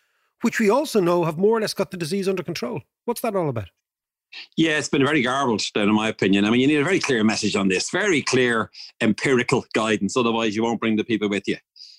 [0.43, 2.83] which we also know have more or less got the disease under control.
[3.05, 3.71] What's that all about?
[4.57, 6.45] Yeah, it's been very garbled, then, in my opinion.
[6.45, 10.17] I mean, you need a very clear message on this, very clear empirical guidance.
[10.17, 11.57] Otherwise, you won't bring the people with you.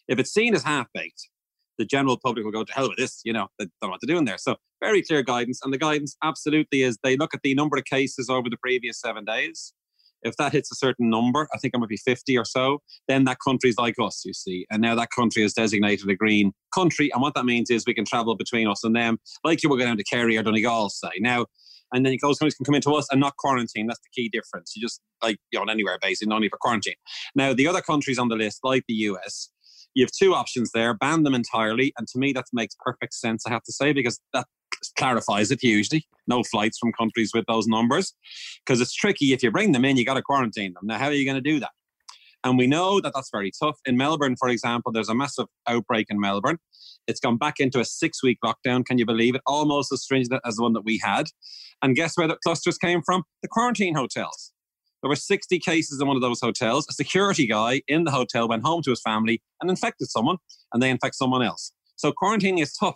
[0.07, 1.29] If it's seen as half baked,
[1.77, 3.21] the general public will go to hell with this.
[3.23, 4.37] You know, they don't know what to do in there.
[4.37, 5.59] So, very clear guidance.
[5.63, 8.99] And the guidance absolutely is they look at the number of cases over the previous
[8.99, 9.73] seven days.
[10.21, 13.25] If that hits a certain number, I think it might be 50 or so, then
[13.25, 14.65] that country is like us, you see.
[14.71, 17.11] And now that country is designated a green country.
[17.13, 19.77] And what that means is we can travel between us and them, like you would
[19.77, 21.11] go down to Kerry or Donegal, say.
[21.19, 21.45] Now,
[21.93, 23.87] and then those countries can come into us and not quarantine.
[23.87, 24.73] That's the key difference.
[24.75, 26.95] You just like you know on anywhere basically, not only for quarantine.
[27.35, 29.49] Now the other countries on the list, like the US,
[29.95, 33.43] you have two options there: ban them entirely, and to me that makes perfect sense.
[33.47, 34.45] I have to say because that
[34.97, 36.05] clarifies it hugely.
[36.27, 38.13] No flights from countries with those numbers
[38.65, 39.33] because it's tricky.
[39.33, 40.83] If you bring them in, you got to quarantine them.
[40.85, 41.71] Now, how are you going to do that?
[42.43, 43.79] And we know that that's very tough.
[43.85, 46.59] In Melbourne, for example, there's a massive outbreak in Melbourne.
[47.07, 48.85] It's gone back into a six week lockdown.
[48.85, 49.41] Can you believe it?
[49.47, 51.27] Almost as stringent as the one that we had.
[51.81, 53.23] And guess where the clusters came from?
[53.41, 54.51] The quarantine hotels.
[55.05, 56.87] There were 60 cases in one of those hotels.
[56.89, 60.37] A security guy in the hotel went home to his family and infected someone,
[60.73, 61.73] and they infect someone else.
[61.95, 62.95] So quarantining is tough.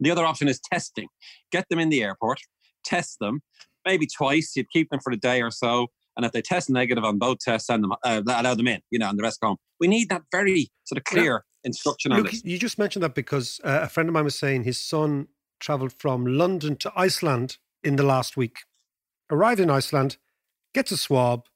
[0.00, 1.08] The other option is testing.
[1.52, 2.40] Get them in the airport,
[2.86, 3.42] test them,
[3.84, 4.52] maybe twice.
[4.56, 5.88] You'd keep them for a day or so.
[6.16, 8.98] And if they test negative on both tests, send them, uh, allow them in, you
[8.98, 9.56] know, and the rest go home.
[9.78, 12.42] We need that very sort of clear instruction on this.
[12.46, 15.28] you just mentioned that because uh, a friend of mine was saying his son
[15.58, 18.60] traveled from London to Iceland in the last week,
[19.30, 20.16] arrived in Iceland,
[20.74, 21.46] gets a swab,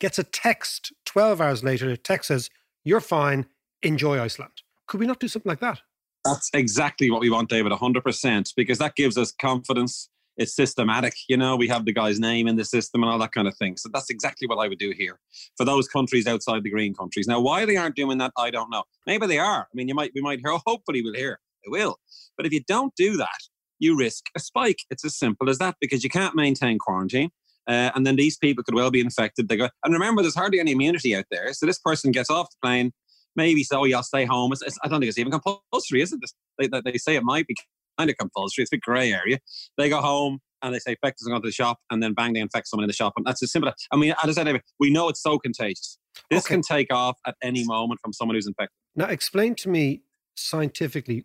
[0.00, 1.88] gets a text 12 hours later.
[1.88, 2.50] The text says,
[2.84, 3.46] You're fine,
[3.82, 4.62] enjoy Iceland.
[4.86, 5.80] Could we not do something like that?
[6.24, 10.08] That's exactly what we want, David, 100%, because that gives us confidence.
[10.36, 11.14] It's systematic.
[11.28, 13.56] You know, we have the guy's name in the system and all that kind of
[13.56, 13.76] thing.
[13.76, 15.18] So that's exactly what I would do here
[15.56, 17.26] for those countries outside the green countries.
[17.26, 18.84] Now, why they aren't doing that, I don't know.
[19.06, 19.62] Maybe they are.
[19.62, 21.98] I mean, you might, we might hear, oh, hopefully we'll hear, they will.
[22.36, 23.38] But if you don't do that,
[23.78, 24.80] you risk a spike.
[24.90, 27.30] It's as simple as that because you can't maintain quarantine.
[27.68, 29.48] Uh, and then these people could well be infected.
[29.48, 31.52] They go, and remember, there's hardly any immunity out there.
[31.52, 32.92] So this person gets off the plane,
[33.36, 34.52] maybe so, yeah, I'll stay home.
[34.52, 36.20] It's, it's, I don't think it's even compulsory, is it?
[36.58, 37.54] They, they, say it might be
[37.98, 38.62] kind of compulsory.
[38.62, 39.38] It's a grey area.
[39.78, 42.14] They go home and they say, infect us and go to the shop, and then
[42.14, 43.14] bang, they infect someone in the shop.
[43.16, 43.72] And that's as simple.
[43.90, 45.98] I mean, as I said, we know it's so contagious.
[46.30, 46.54] This Okay.
[46.54, 48.76] can take off at any moment from someone who's infected.
[48.94, 50.02] Now, explain to me
[50.36, 51.24] scientifically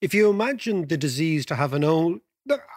[0.00, 2.20] if you imagine the disease to have an own,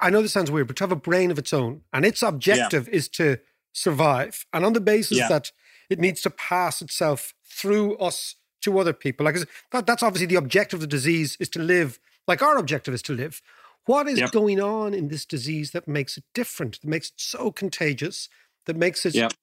[0.02, 2.22] I know this sounds weird, but to have a brain of its own, and its
[2.24, 3.38] objective is to
[3.74, 5.28] survive, and on the basis Yeah.
[5.30, 5.52] that
[5.90, 9.26] it needs to pass itself through us to other people?
[9.26, 9.38] Like
[9.72, 13.02] that, that's obviously the objective of the disease is to live like our objective is
[13.04, 13.42] to live.
[13.86, 14.32] What is Yep.
[14.32, 18.30] going on in this disease that makes it different, that makes it so contagious,
[18.66, 19.34] that makes it Yep.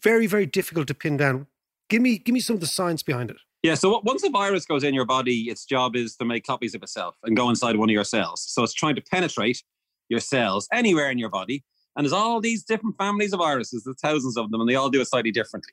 [0.00, 1.48] very, very difficult to pin down?
[1.88, 3.38] Give me, give me some of the science behind it.
[3.62, 6.74] Yeah, so once a virus goes in your body, its job is to make copies
[6.74, 8.42] of itself and go inside one of your cells.
[8.48, 9.62] So it's trying to penetrate
[10.08, 11.62] your cells anywhere in your body.
[11.94, 14.88] And there's all these different families of viruses, there's thousands of them, and they all
[14.88, 15.72] do it slightly differently.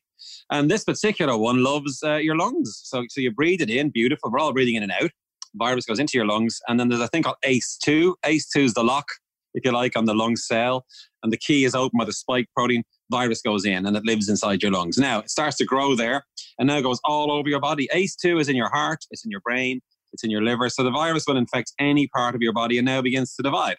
[0.52, 2.82] And this particular one loves uh, your lungs.
[2.84, 4.32] So, so you breathe it in, beautiful.
[4.32, 5.12] We're all breathing in and out.
[5.56, 6.60] Virus goes into your lungs.
[6.68, 8.16] And then there's a thing called ACE2.
[8.26, 9.08] ACE2 is the lock,
[9.54, 10.86] if you like, on the lung cell.
[11.24, 12.84] And the key is open by the spike protein.
[13.12, 14.98] Virus goes in and it lives inside your lungs.
[14.98, 16.26] Now it starts to grow there
[16.60, 17.88] and now it goes all over your body.
[17.94, 19.80] ACE2 is in your heart, it's in your brain,
[20.14, 20.70] it's in your liver.
[20.70, 23.78] So the virus will infect any part of your body and now begins to divide.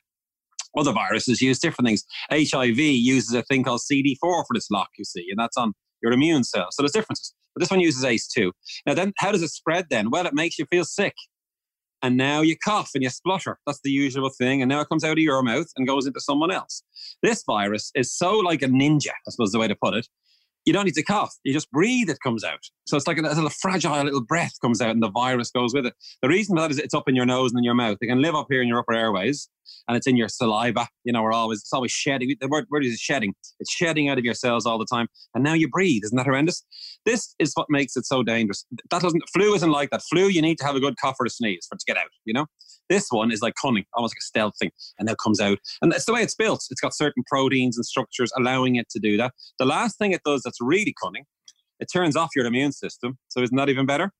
[0.76, 2.04] Other viruses use different things.
[2.30, 6.12] HIV uses a thing called CD4 for this lock, you see, and that's on your
[6.12, 6.76] immune cells.
[6.76, 7.34] So there's differences.
[7.54, 8.52] But this one uses ACE2.
[8.86, 10.10] Now, then, how does it spread then?
[10.10, 11.14] Well, it makes you feel sick.
[12.02, 13.58] And now you cough and you splutter.
[13.66, 14.62] That's the usual thing.
[14.62, 16.82] And now it comes out of your mouth and goes into someone else.
[17.22, 20.06] This virus is so like a ninja, I suppose the way to put it.
[20.68, 21.34] You don't need to cough.
[21.44, 22.60] You just breathe, it comes out.
[22.86, 25.72] So it's like a, a little fragile little breath comes out and the virus goes
[25.72, 25.94] with it.
[26.20, 27.96] The reason for that is it's up in your nose and in your mouth.
[28.02, 29.48] It can live up here in your upper airways
[29.88, 30.86] and it's in your saliva.
[31.04, 32.36] You know, we're always, it's always shedding.
[32.38, 33.32] The word, word is shedding.
[33.58, 35.06] It's shedding out of your cells all the time.
[35.34, 36.02] And now you breathe.
[36.04, 36.62] Isn't that horrendous?
[37.06, 38.66] This is what makes it so dangerous.
[38.90, 40.02] That doesn't, flu isn't like that.
[40.10, 41.96] Flu, you need to have a good cough or a sneeze for it to get
[41.96, 42.44] out, you know?
[42.88, 45.58] This one is like cunning, almost like a stealth thing, and now comes out.
[45.82, 46.64] And that's the way it's built.
[46.70, 49.32] It's got certain proteins and structures allowing it to do that.
[49.58, 51.24] The last thing it does that's really cunning,
[51.80, 53.18] it turns off your immune system.
[53.28, 54.12] So isn't that even better?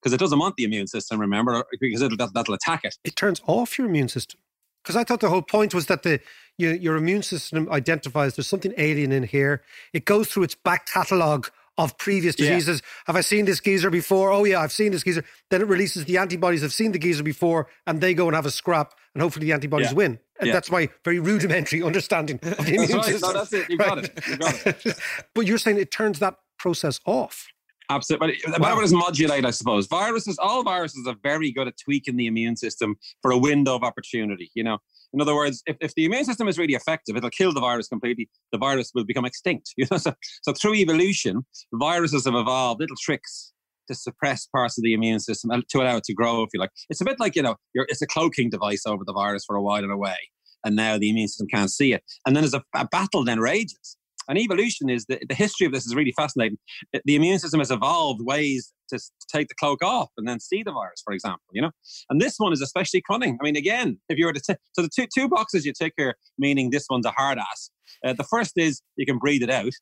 [0.00, 2.96] Because it doesn't want the immune system, remember, because that, that'll attack it.
[3.04, 4.40] It turns off your immune system.
[4.82, 6.20] Because I thought the whole point was that the
[6.58, 9.62] your, your immune system identifies there's something alien in here.
[9.92, 11.48] It goes through its back catalogue
[11.78, 12.50] of previous Yeah.
[12.50, 12.82] diseases.
[13.06, 14.30] Have I seen this geezer before?
[14.32, 15.24] Oh yeah, I've seen this geezer.
[15.50, 16.64] Then it releases the antibodies.
[16.64, 19.52] I've seen the geezer before, and they go and have a scrap, and hopefully the
[19.52, 19.94] antibodies Yeah.
[19.94, 20.18] win.
[20.40, 20.52] And Yeah.
[20.52, 23.04] that's my very rudimentary understanding of the immune right.
[23.04, 23.32] system.
[23.32, 23.68] No, that's it.
[23.70, 24.18] You got it.
[24.28, 24.98] You got it.
[25.34, 27.46] but you're saying it turns that process off.
[27.88, 28.38] Absolutely.
[28.44, 29.86] But the is modulate, I suppose.
[29.86, 33.84] Viruses, all viruses are very good at tweaking the immune system for a window of
[33.84, 34.50] opportunity.
[34.54, 34.78] You know,
[35.12, 37.88] in other words, if, if the immune system is really effective, it'll kill the virus
[37.88, 38.28] completely.
[38.52, 39.72] The virus will become extinct.
[39.76, 43.52] You know, so, so through evolution, viruses have evolved little tricks
[43.88, 46.60] to suppress parts of the immune system and to allow it to grow, if you
[46.60, 46.70] like.
[46.90, 49.62] It's a bit like, you know, it's a cloaking device over the virus for a
[49.62, 50.16] while and away.
[50.64, 52.02] And now the immune system can't see it.
[52.26, 53.96] And then there's a, a battle then rages.
[54.28, 56.58] And evolution is the, the history of this is really fascinating.
[57.04, 60.62] The immune system has evolved ways to, to take the cloak off and then see
[60.62, 61.70] the virus, for example, you know?
[62.10, 63.38] And this one is especially cunning.
[63.40, 65.94] I mean, again, if you were to t- so the two, two boxes you tick
[65.96, 67.70] here, meaning this one's a hard ass.
[68.04, 69.72] Uh, the first is you can breathe it out.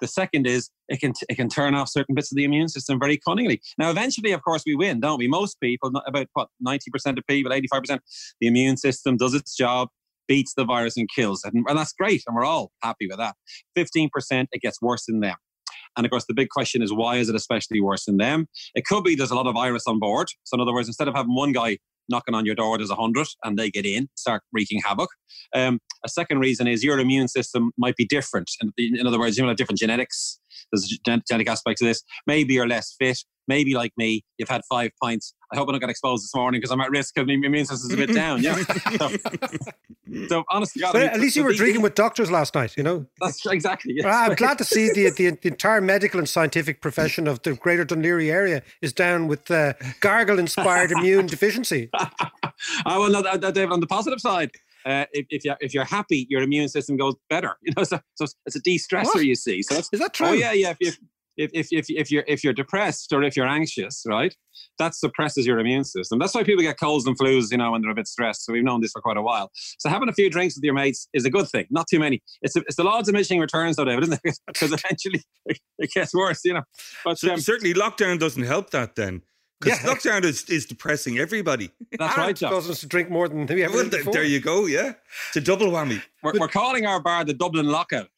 [0.00, 2.98] The second is it can it can turn off certain bits of the immune system
[2.98, 3.60] very cunningly.
[3.78, 5.28] Now, eventually, of course, we win, don't we?
[5.28, 8.02] Most people, about what ninety percent of people, eighty five percent,
[8.40, 9.88] the immune system does its job,
[10.26, 13.18] beats the virus and kills it, and, and that's great, and we're all happy with
[13.18, 13.36] that.
[13.74, 15.36] Fifteen percent, it gets worse in them.
[15.96, 18.46] And of course, the big question is why is it especially worse in them?
[18.74, 20.28] It could be there's a lot of virus on board.
[20.44, 22.96] So, in other words, instead of having one guy knocking on your door, there's a
[22.96, 25.08] hundred and they get in, start wreaking havoc.
[25.54, 28.50] Um, a second reason is your immune system might be different.
[28.76, 30.38] In, in other words, you might have different genetics.
[30.72, 32.02] There's genetic aspect to this.
[32.26, 33.18] Maybe you're less fit.
[33.46, 35.34] Maybe like me, you've had five pints.
[35.52, 37.66] I hope I don't get exposed this morning because I'm at risk because my immune
[37.66, 38.42] system's a bit down.
[38.42, 38.56] Yeah.
[38.98, 39.10] so,
[40.28, 42.76] so honestly, God, I mean, at least you were these- drinking with doctors last night,
[42.76, 43.06] you know?
[43.20, 43.94] That's exactly.
[43.96, 44.04] yes.
[44.04, 47.54] Well, I'm glad to see the, the the entire medical and scientific profession of the
[47.54, 51.90] Greater Dun Laoghaire area is down with uh, gargle-inspired immune deficiency.
[52.84, 53.72] I will know that, that, David.
[53.72, 54.50] On the positive side,
[54.86, 57.56] uh, if, if you're if you're happy, your immune system goes better.
[57.62, 59.14] You know, so, so it's a de-stressor.
[59.14, 59.24] What?
[59.24, 60.28] You see, so that's, Is that true?
[60.28, 60.70] Oh yeah, yeah.
[60.70, 60.98] If, if
[61.36, 64.34] if if if if you're if you're depressed or if you're anxious, right,
[64.78, 66.18] that suppresses your immune system.
[66.18, 68.44] That's why people get colds and flus, you know, when they're a bit stressed.
[68.44, 69.50] So we've known this for quite a while.
[69.78, 71.66] So having a few drinks with your mates is a good thing.
[71.70, 72.22] Not too many.
[72.42, 74.38] It's a, it's the law of diminishing returns, though, David, isn't it?
[74.46, 76.62] Because eventually it, it gets worse, you know.
[77.04, 79.22] But So um, certainly, lockdown doesn't help that then.
[79.60, 79.90] Because Yeah.
[79.92, 81.70] lockdown is, is depressing everybody.
[81.98, 82.52] that's right, And John.
[82.52, 84.12] causes us to drink more than we ever Well, did before.
[84.12, 84.92] there you go, yeah.
[85.28, 86.02] It's a double whammy.
[86.22, 88.08] We're, we're calling our bar the Dublin Lockout.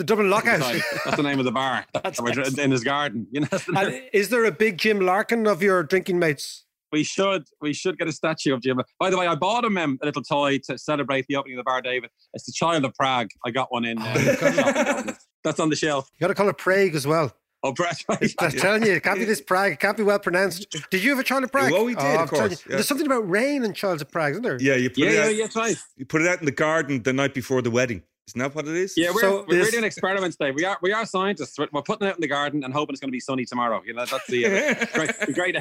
[0.00, 0.60] The Dublin lockout.
[0.60, 1.84] Sorry, that's the name of the bar.
[2.22, 3.26] We're in his garden.
[3.30, 3.74] You know, the.
[3.76, 6.64] And is there a big Jim Larkin of your drinking mates?
[6.90, 8.80] we should we should get a statue of Jim.
[8.98, 11.64] By the way, I bought him um, a little toy to celebrate the opening of
[11.64, 12.08] the bar, David.
[12.32, 13.28] It's the Child of Prague.
[13.44, 13.98] I got one in.
[14.00, 15.12] Uh,
[15.44, 16.10] that's on the shelf.
[16.14, 17.36] You got to call it Prague as well.
[17.62, 18.02] Oh, Brett.
[18.38, 19.72] I'm telling you, it can't be this Prague.
[19.72, 20.74] It can't be well pronounced.
[20.90, 21.72] Did you have a Child of Prague?
[21.74, 22.76] Oh, we did, I'm of course, yeah.
[22.76, 24.56] There's something about rain and Child of Prague, isn't there?
[24.58, 25.76] Yeah, you put, yeah, it yeah, out, yeah, that's right.
[25.96, 28.02] you put it out in the garden the night before the wedding.
[28.30, 28.94] Isn't that what it is?
[28.96, 30.54] Yeah, we're, So we're, this- we're doing experiments, Dave.
[30.54, 31.58] We are we are scientists.
[31.58, 33.44] We're, we're putting it out in the garden and hoping it's going to be sunny
[33.44, 33.82] tomorrow.
[33.84, 35.56] You know, that's the uh, great, great.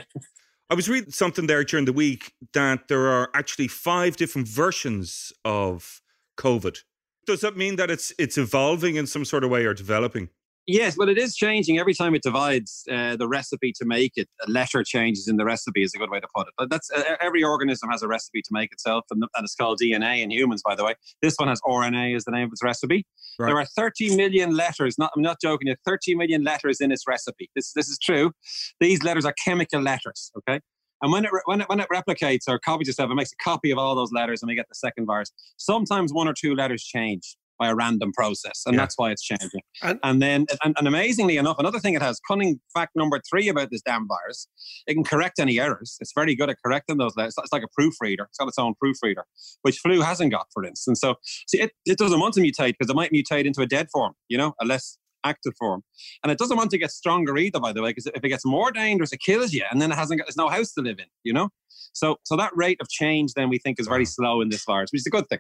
[0.70, 5.34] I was reading something there during the week that there are actually five different versions
[5.44, 6.02] of
[6.38, 6.78] COVID.
[7.26, 10.30] Does that mean that it's it's evolving in some sort of way or developing?
[10.72, 14.30] Yes, well, it is changing every time it divides uh, the recipe to make it.
[14.48, 16.54] A letter changes in the recipe is a good way to put it.
[16.60, 19.80] But that's uh, every organism has a recipe to make itself, and, and it's called
[19.82, 20.94] DNA in humans, by the way.
[21.24, 23.04] This one has RNA as the name of its recipe.
[23.40, 23.48] Right.
[23.48, 25.00] There are 30 million letters.
[25.00, 25.70] Not, I'm not joking.
[25.70, 27.50] you, 30 million letters in its recipe.
[27.56, 28.32] This this is true.
[28.80, 30.32] These letters are chemical letters.
[30.38, 30.60] Okay.
[31.02, 33.44] And when it, re- when, it, when it replicates or copies itself, it makes a
[33.44, 35.32] copy of all those letters and we get the second virus.
[35.58, 38.82] Sometimes one or two letters change by a random process, and Yeah.
[38.82, 39.62] that's why it's changing.
[39.84, 43.50] And- And, then, and, and amazingly enough, another thing it has, cunning fact number three
[43.50, 44.48] about this damn virus,
[44.88, 45.98] it can correct any errors.
[46.00, 47.36] It's very good at correcting those letters.
[47.38, 48.24] It's like a proofreader.
[48.24, 49.26] It's got its own proofreader,
[49.64, 51.02] which flu hasn't got, for instance.
[51.02, 51.16] So,
[51.48, 54.14] see, it, it doesn't want to mutate because it might mutate into a dead form,
[54.30, 55.84] you know, a less active form.
[56.24, 58.46] And it doesn't want to get stronger either, by the way, because if it gets
[58.46, 60.98] more dangerous, it kills you, and then it hasn't got there's no house to live
[61.00, 61.50] in, you know.
[61.92, 64.92] So, so that rate of change then we think is very slow in this virus,
[64.94, 65.40] which is a good thing.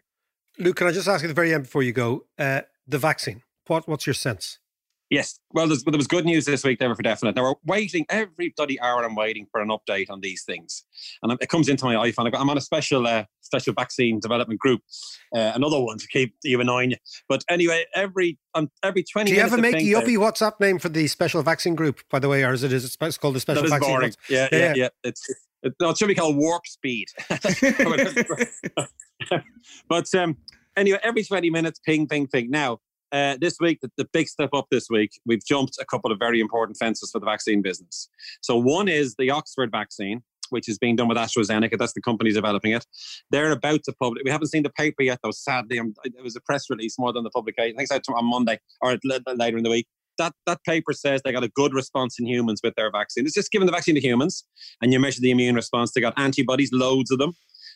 [0.60, 2.26] Luke, can I just ask you at the very end before you go?
[2.38, 3.43] Uh, the vaccine.
[3.68, 4.60] What What's your sense?
[5.10, 5.39] Yes.
[5.53, 7.36] Well, there was good news this week, there for definite.
[7.36, 9.03] Now, we're waiting every bloody hour.
[9.03, 10.84] I'm waiting for an update on these things,
[11.24, 12.30] and it comes into my iPhone.
[12.32, 14.82] I'm on a special uh, special vaccine development group,
[15.36, 16.93] uh, another one to keep you annoying.
[17.28, 19.51] But anyway, every um, every 20 Do you minutes.
[19.51, 22.30] have a I make think uppy WhatsApp name for the special vaccine group, by the
[22.30, 23.89] way, or is it is it spe- called the special vaccine?
[23.89, 24.14] boring.
[24.30, 24.74] Yeah, yeah, yeah.
[24.76, 24.89] yeah.
[25.03, 25.28] It's
[25.64, 27.07] it, no, it should be called warp speed.
[29.89, 30.38] but um,
[30.78, 32.49] anyway, every 20 minutes, ping, ping, ping.
[32.49, 32.80] Now,
[33.12, 36.20] uh, this week, the, the big step up this week, we've jumped a couple of
[36.20, 38.07] very important fences for the vaccine business.
[38.41, 41.78] So, one is the Oxford vaccine, which is being done with AstraZeneca.
[41.78, 42.86] That's the company developing it.
[43.32, 44.22] They're about to publish.
[44.24, 45.32] We haven't seen the paper yet, though.
[45.32, 47.76] Sadly, I'm, it was a press release more than the publication.
[47.76, 48.97] I think it's out on Monday or
[49.36, 49.88] later in the week.
[50.20, 53.26] That, that paper says they got a good response in humans with their vaccine.
[53.26, 54.45] It's just giving the vaccine to humans,
[54.82, 55.91] and you measure the immune response.
[55.91, 57.34] They got antibodies, loads of them,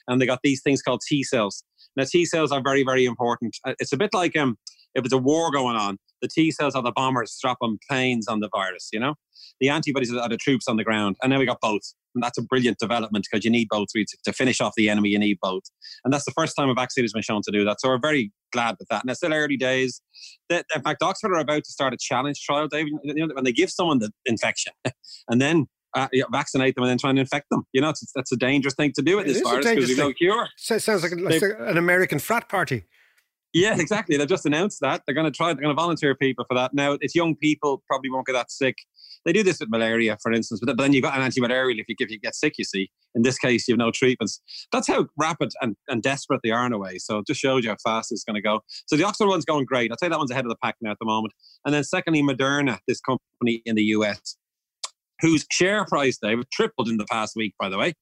[0.08, 1.64] and they got these things called T cells.
[1.96, 3.58] Now, T cells are very, very important.
[3.66, 4.58] Uh, It's a bit like um,
[4.96, 8.40] if it's a war going on, the T cells are the bombers strapping planes on
[8.40, 9.16] the virus, you know?
[9.60, 11.18] The antibodies are the troops on the ground.
[11.22, 11.82] And now we got both.
[12.16, 15.10] And that's a brilliant development because you need both to, to finish off the enemy.
[15.10, 15.64] You need both.
[16.04, 17.82] And that's the first time a vaccine has been shown to do that.
[17.82, 19.02] So we're very glad with that.
[19.04, 20.02] And it's still early days.
[20.50, 22.94] That, in fact, Oxford are about to start a challenge trial, David.
[23.04, 24.74] You know, when they give someone the infection
[25.28, 28.32] and then uh, vaccinate them and then try and infect them, you know, it's, that's
[28.32, 30.48] a dangerous thing to do with It this virus because we've no cure.
[30.58, 32.86] So- sounds like, like an American frat party.
[33.54, 34.18] Yeah, exactly.
[34.18, 35.54] They've just announced that they're going to try.
[35.54, 36.74] They're going to volunteer people for that.
[36.74, 38.78] Now, it's young people probably won't get that sick.
[39.26, 41.96] They do this with malaria, for instance, but then you've got an antimalarial if you
[42.00, 42.56] if you get sick.
[42.58, 44.42] You see, in this case, you have no treatments.
[44.72, 46.98] That's how rapid and, and desperate they are in a way.
[46.98, 48.62] So it just shows you how fast it's going to go.
[48.88, 49.92] So the Oxford one's going great.
[49.92, 51.34] I'd say that one's ahead of the pack now at the moment.
[51.64, 54.36] And then secondly, Moderna, this company in the US,
[55.22, 57.94] whose share price they've tripled in the past week, by the way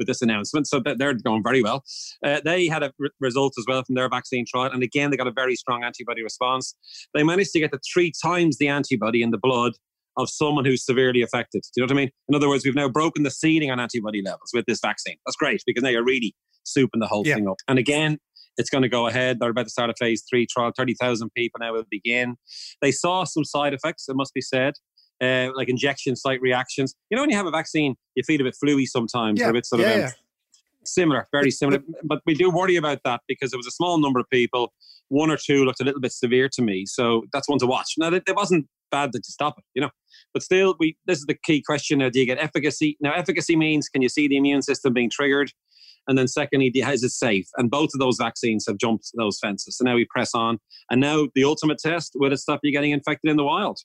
[0.00, 0.66] with this announcement.
[0.66, 1.84] So they're going very well.
[2.24, 4.70] Uh, they had a re- result as well from their vaccine trial.
[4.72, 6.74] And again, they got a very strong antibody response.
[7.14, 9.74] They managed to get to three times the antibody in the blood
[10.16, 11.62] of someone who's severely affected.
[11.62, 12.10] Do you know what I mean?
[12.28, 15.16] In other words, we've now broken the ceiling on antibody levels with this vaccine.
[15.24, 16.34] That's great because now you're really
[16.66, 17.36] souping the whole Yeah.
[17.36, 17.56] thing up.
[17.68, 18.18] And again,
[18.56, 19.38] it's going to go ahead.
[19.40, 20.72] They're about to start a phase three trial.
[20.76, 22.36] 30,000 people now will begin.
[22.82, 24.74] They saw some side effects, it must be said.
[25.20, 26.94] Uh, like injection site reactions.
[27.10, 29.52] You know, when you have a vaccine, you feel a bit fluey sometimes, Yeah, a
[29.52, 30.10] bit sort yeah, of um, yeah.
[30.86, 31.82] similar, very similar.
[32.04, 34.72] But we do worry about that because it was a small number of people.
[35.08, 37.94] One or two looked a little bit severe to me, so that's one to watch.
[37.98, 39.90] Now, it, wasn't bad that to stop it, you know,
[40.32, 42.96] but still, we this is the key question: now, Do you get efficacy?
[43.00, 45.52] Now, efficacy means can you see the immune system being triggered?
[46.08, 47.46] And then, secondly, is it safe?
[47.56, 49.76] And both of those vaccines have jumped those fences.
[49.76, 50.58] So now we press on.
[50.90, 53.80] And now the ultimate test: will it stop you getting infected in the wild?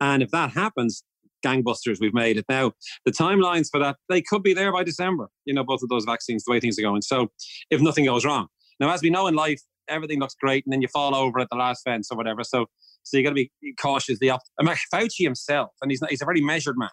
[0.00, 1.02] And if that happens,
[1.44, 2.44] gangbusters, we've made it.
[2.48, 2.72] Now,
[3.04, 6.04] the timelines for that, they could be there by December, you know, both of those
[6.04, 7.02] vaccines, the way things are going.
[7.02, 7.28] So
[7.70, 8.48] if nothing goes wrong.
[8.80, 11.48] Now, as we know in life, everything looks great and then you fall over at
[11.50, 12.44] the last fence or whatever.
[12.44, 12.66] So
[13.08, 14.18] so you got to be cautious.
[14.18, 16.90] The opt- I Fauci himself, and he's not, he's a very measured man.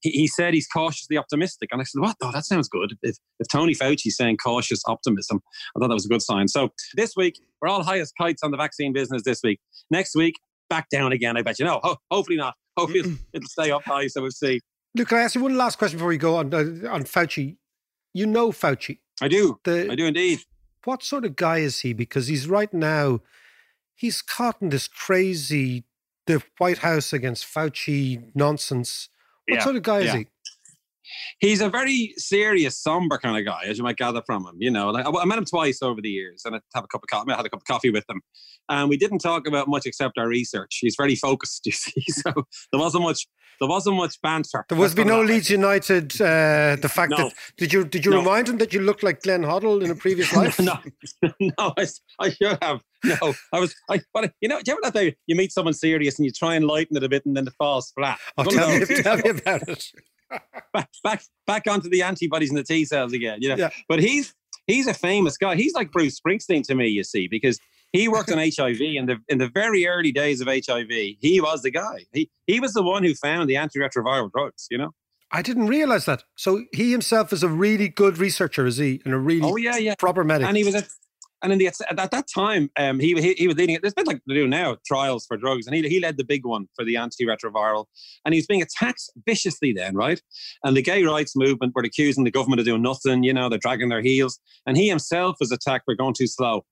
[0.00, 2.16] He, he said he's cautiously optimistic, and I said, "What?
[2.22, 5.40] No, that sounds good." If if Tony Fauci's saying cautious optimism,
[5.76, 6.48] I thought that was a good sign.
[6.48, 9.22] So this week we're all highest kites on the vaccine business.
[9.24, 9.60] This week,
[9.90, 10.36] next week
[10.70, 11.36] back down again.
[11.36, 11.66] I bet you.
[11.66, 12.54] No, ho- hopefully not.
[12.78, 14.06] Hopefully it'll, it'll stay up high.
[14.06, 14.60] So we'll see.
[14.94, 17.58] Luke, can I ask you one last question before we go on uh, on Fauci?
[18.14, 19.00] You know Fauci.
[19.20, 19.60] I do.
[19.64, 20.40] The, I do indeed.
[20.84, 21.92] What sort of guy is he?
[21.92, 23.20] Because he's right now,
[23.94, 25.84] he's caught in this crazy,
[26.26, 29.10] the White House against Fauci nonsense.
[29.46, 30.26] What Yeah, sort of guy is he?
[31.40, 34.56] He's a very serious, somber kind of guy, as you might gather from him.
[34.58, 36.88] You know, like I I met him twice over the years, and I have a
[36.88, 37.32] cup of coffee.
[37.32, 38.20] I had a cup of coffee with him,
[38.68, 40.78] and we didn't talk about much except our research.
[40.80, 42.04] He's very focused, you see.
[42.08, 42.32] So
[42.72, 43.26] there wasn't much.
[43.60, 44.64] There wasn't much banter.
[44.70, 45.20] There was be no.
[45.20, 46.18] Leeds United.
[46.18, 47.16] Uh, the fact No.
[47.28, 48.18] that did you did you No.
[48.20, 50.58] remind him that you looked like Glenn Hoddle in a previous life?
[50.58, 50.78] no,
[51.40, 51.86] no, I,
[52.18, 52.80] I should have.
[53.04, 53.74] No, I was.
[53.90, 56.32] I, but you know, do you ever that day you meet someone serious and you
[56.32, 58.18] try and lighten it a bit and then it falls flat?
[58.38, 59.84] Oh, tell, me, tell me about it.
[60.72, 63.38] Back, back, back onto the antibodies and the T cells again.
[63.40, 63.70] You know, Yeah.
[63.88, 64.34] but he's
[64.66, 65.56] he's a famous guy.
[65.56, 66.88] He's like Bruce Springsteen to me.
[66.88, 67.58] You see, because
[67.92, 70.88] he worked on HIV in the in the very early days of HIV.
[70.90, 72.06] He was the guy.
[72.12, 74.66] He he was the one who found the antiretroviral drugs.
[74.70, 74.90] You know.
[75.32, 76.24] I didn't realize that.
[76.36, 79.00] So he himself is a really good researcher, is he?
[79.04, 79.94] And a really Oh yeah, yeah.
[79.96, 80.48] proper medic.
[80.48, 80.88] And he was at,
[81.42, 83.84] and in the at that time, um, he, he he was leading it.
[83.84, 86.44] A bit like they do now, trials for drugs, and he he led the big
[86.44, 87.86] one for the antiretroviral,
[88.24, 90.20] and he was being attacked viciously then, right?
[90.64, 93.22] And the gay rights movement were accusing the government of doing nothing.
[93.22, 96.64] You know, they're dragging their heels, and he himself was attacked for going too slow.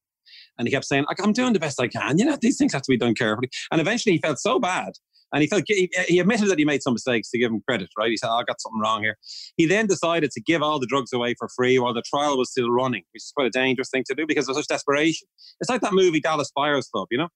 [0.59, 2.19] And he kept saying, I'm doing the best I can.
[2.19, 3.49] You know, these things have to be done carefully.
[3.71, 4.93] And eventually he felt so bad.
[5.33, 7.89] And he felt he, he admitted that he made some mistakes to give him credit,
[7.99, 8.11] right?
[8.11, 9.17] He said, oh, I got something wrong here.
[9.57, 12.51] He then decided to give all the drugs away for free while the trial was
[12.51, 15.29] still running, which is quite a dangerous thing to do because of such desperation.
[15.61, 17.29] It's like that movie Dallas Buyers Club, you know?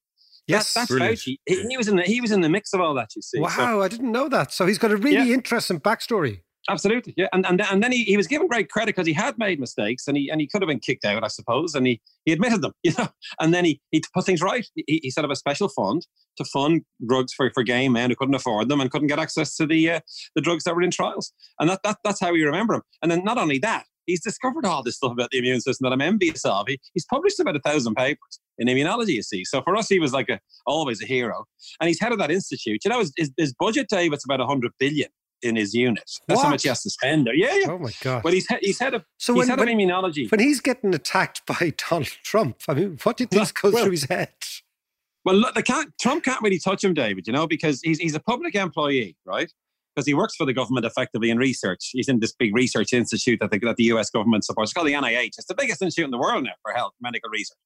[0.46, 0.72] yes.
[0.74, 1.18] that's Brilliant.
[1.18, 1.36] Fauci.
[1.46, 3.10] He, he was in the he was in the mix of all that.
[3.14, 4.52] You see, So- wow, I didn't know that.
[4.52, 5.34] So he's got a really Yeah.
[5.34, 6.40] interesting backstory.
[6.70, 9.36] Absolutely, yeah, and and and then he, he was given great credit because he had
[9.36, 12.00] made mistakes and he and he could have been kicked out, I suppose, and he
[12.24, 13.08] he admitted them, you know,
[13.40, 14.64] and then he he put things right.
[14.74, 16.06] He, he set up a special fund
[16.36, 19.56] to fund drugs for, for gay men who couldn't afford them and couldn't get access
[19.56, 20.00] to the uh,
[20.36, 22.82] the drugs that were in trials, and that, that that's how we remember him.
[23.02, 25.92] And then not only that, he's discovered all this stuff about the immune system that
[25.92, 26.68] I'm envious of.
[26.68, 29.44] He, he's published about a thousand papers in immunology, you see.
[29.44, 31.44] So for us, he was like a always a hero,
[31.80, 32.82] and he's head of that institute.
[32.84, 35.08] You know, his, his, budget, Dave, it's about hundred billion
[35.42, 36.10] in his unit.
[36.28, 37.34] That's how much he has to spend there.
[37.34, 37.70] Yeah, yeah.
[37.70, 38.22] Oh my god.
[38.22, 40.30] But he's he- he's head of So he's when- head when- of immunology.
[40.30, 43.92] when he's getting attacked by Donald Trump, I mean, what did these go Well- through
[43.92, 44.32] his head?
[45.24, 47.26] well, look, they can't Trump can't really touch him, David.
[47.26, 49.52] You know, because he's he's a public employee, right?
[49.94, 51.90] Because he works for the government effectively in research.
[51.92, 54.70] He's in this big research institute that the, that the US government supports.
[54.70, 55.34] It's called the NIH.
[55.36, 57.58] It's the biggest institute in the world now for health medical research.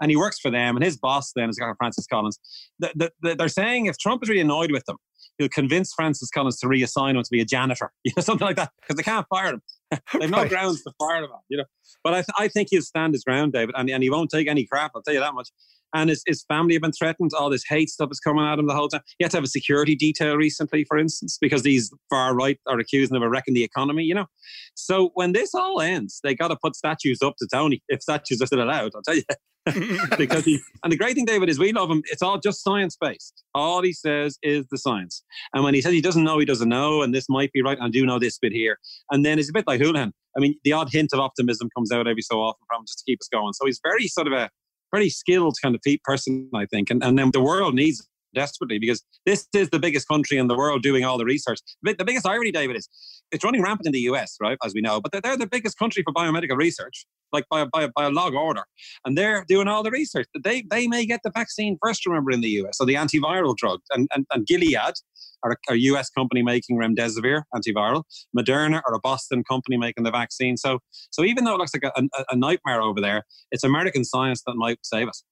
[0.00, 0.76] And he works for them.
[0.76, 1.76] And his boss then is Dr.
[1.78, 2.40] Francis Collins.
[2.80, 4.96] The, the, the, they're saying if Trump is really annoyed with them,
[5.38, 8.56] he'll convince Francis Collins to reassign him to be a janitor, you know, something like
[8.56, 9.62] that, because they can't fire him.
[10.20, 10.48] They've no Right.
[10.50, 11.64] grounds to fire him, on, you know.
[12.04, 14.46] But I, th- I think he'll stand his ground, David, and, and he won't take
[14.48, 14.92] any crap.
[14.94, 15.48] I'll tell you that much.
[15.94, 17.30] And his, his family have been threatened.
[17.38, 19.02] All this hate stuff is coming at him the whole time.
[19.18, 22.78] He had to have a security detail recently, for instance, because these far right are
[22.78, 24.04] accusing him of wrecking the economy.
[24.04, 24.26] You know,
[24.74, 28.42] so when this all ends, they got to put statues up to Tony if statues
[28.42, 28.92] are still allowed.
[28.94, 29.22] I'll tell you.
[30.16, 32.02] because he and the great thing, David, is we love him.
[32.06, 33.42] It's all just science based.
[33.54, 35.22] All he says is the science.
[35.52, 37.78] And when he says he doesn't know, he doesn't know, and this might be right,
[37.80, 38.78] I do know this bit here.
[39.10, 40.12] And then it's a bit like Holohan.
[40.36, 43.00] I mean, the odd hint of optimism comes out every so often from him just
[43.00, 43.52] to keep us going.
[43.54, 44.48] So he's very sort of a
[44.92, 46.90] very skilled kind of person, I think.
[46.90, 50.56] And and then the world needs desperately because this is the biggest country in the
[50.56, 51.58] world doing all the research.
[51.82, 52.88] The biggest irony, David, is
[53.30, 55.78] it's running rampant in the US, right, as we know, but they're, they're the biggest
[55.78, 58.64] country for biomedical research, like by, by, by a log order.
[59.04, 60.26] And they're doing all the research.
[60.42, 63.80] They, they may get the vaccine first, remember, in the US, so the antiviral drug.
[63.90, 64.94] And, and, and Gilead
[65.42, 68.02] are a, a US company making remdesivir antiviral.
[68.36, 70.56] Moderna are a Boston company making the vaccine.
[70.56, 70.80] So,
[71.10, 74.42] so even though it looks like a, a, a nightmare over there, it's American science
[74.46, 75.22] that might save us.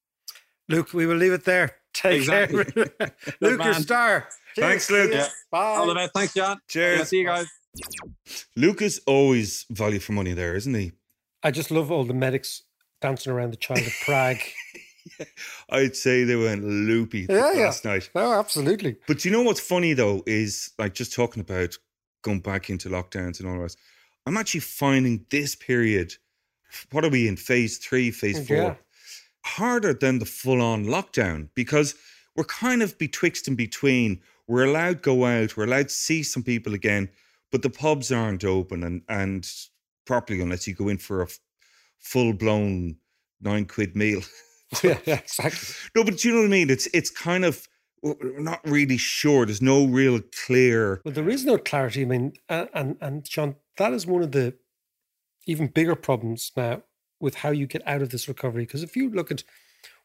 [0.69, 1.75] Luke, we will leave it there.
[1.93, 2.65] Take Exactly.
[2.65, 2.85] care.
[3.41, 3.81] Luke, your man.
[3.81, 4.27] star.
[4.55, 5.11] Thanks, Luke.
[5.11, 5.25] See ya.
[5.51, 5.59] Bye.
[5.77, 6.11] All the best.
[6.13, 6.59] Thanks, John.
[6.67, 6.97] Cheers.
[6.97, 7.47] Yeah, see you guys.
[8.55, 10.91] Luke is always value for money there, isn't he?
[11.43, 12.63] I just love all the medics
[13.01, 14.37] dancing around the child of Prague.
[15.69, 17.65] I'd say they went loopy Yeah, yeah.
[17.65, 18.09] last night.
[18.15, 18.97] oh, absolutely.
[19.07, 21.75] But you know what's funny though is like just talking about
[22.23, 23.77] going back into lockdowns and all rest.
[24.25, 26.13] I'm actually finding this period.
[26.91, 28.57] What are we in phase three, phase four?
[28.57, 28.75] Yeah.
[29.45, 31.95] Harder than the full on lockdown because
[32.35, 34.21] we're kind of betwixt and between.
[34.47, 35.55] We're allowed to go out.
[35.55, 37.09] We're allowed to see some people again,
[37.51, 39.49] but the pubs aren't open and and
[40.05, 41.27] properly unless you go in for a
[41.99, 42.97] full blown
[43.41, 44.21] nine quid meal.
[44.83, 45.75] yeah, yeah, exactly.
[45.95, 46.69] No, but you know what I mean.
[46.69, 47.67] It's it's kind of
[48.01, 49.45] we're not really sure.
[49.45, 51.01] There's no real clear.
[51.03, 52.01] Well, there is no clarity.
[52.03, 54.55] I mean, and, and and John, that is one of the
[55.45, 56.83] even bigger problems now
[57.19, 58.63] with how you get out of this recovery.
[58.63, 59.43] Because if you look at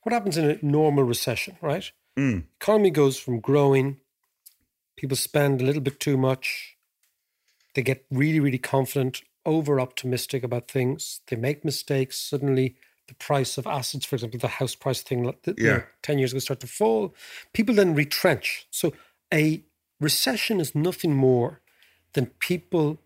[0.03, 1.91] what happens in a normal recession, right?
[2.19, 3.99] Mm, Economy goes from growing,
[4.97, 6.77] people spend a little bit too much,
[7.75, 12.19] they get really, really confident, over optimistic about things, they make mistakes.
[12.19, 12.77] Suddenly,
[13.09, 16.33] the price of assets, for example, the house price thing, like, you know, 10 years
[16.33, 17.15] ago, start to fall.
[17.53, 18.67] People then retrench.
[18.71, 18.93] So,
[19.33, 19.65] a
[20.01, 21.61] recession is nothing more
[22.15, 23.01] than people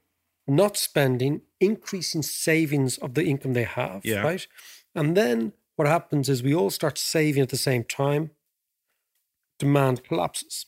[0.47, 4.23] not spending, increasing savings of the income they have, Yeah.
[4.23, 4.47] right?
[4.95, 8.31] And then what happens is we all start saving at the same time,
[9.59, 10.67] demand collapses.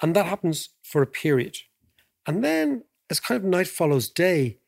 [0.00, 1.58] And that happens for a period.
[2.26, 4.58] And then, as kind of night follows day,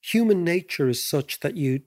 [0.00, 1.80] human nature is such that you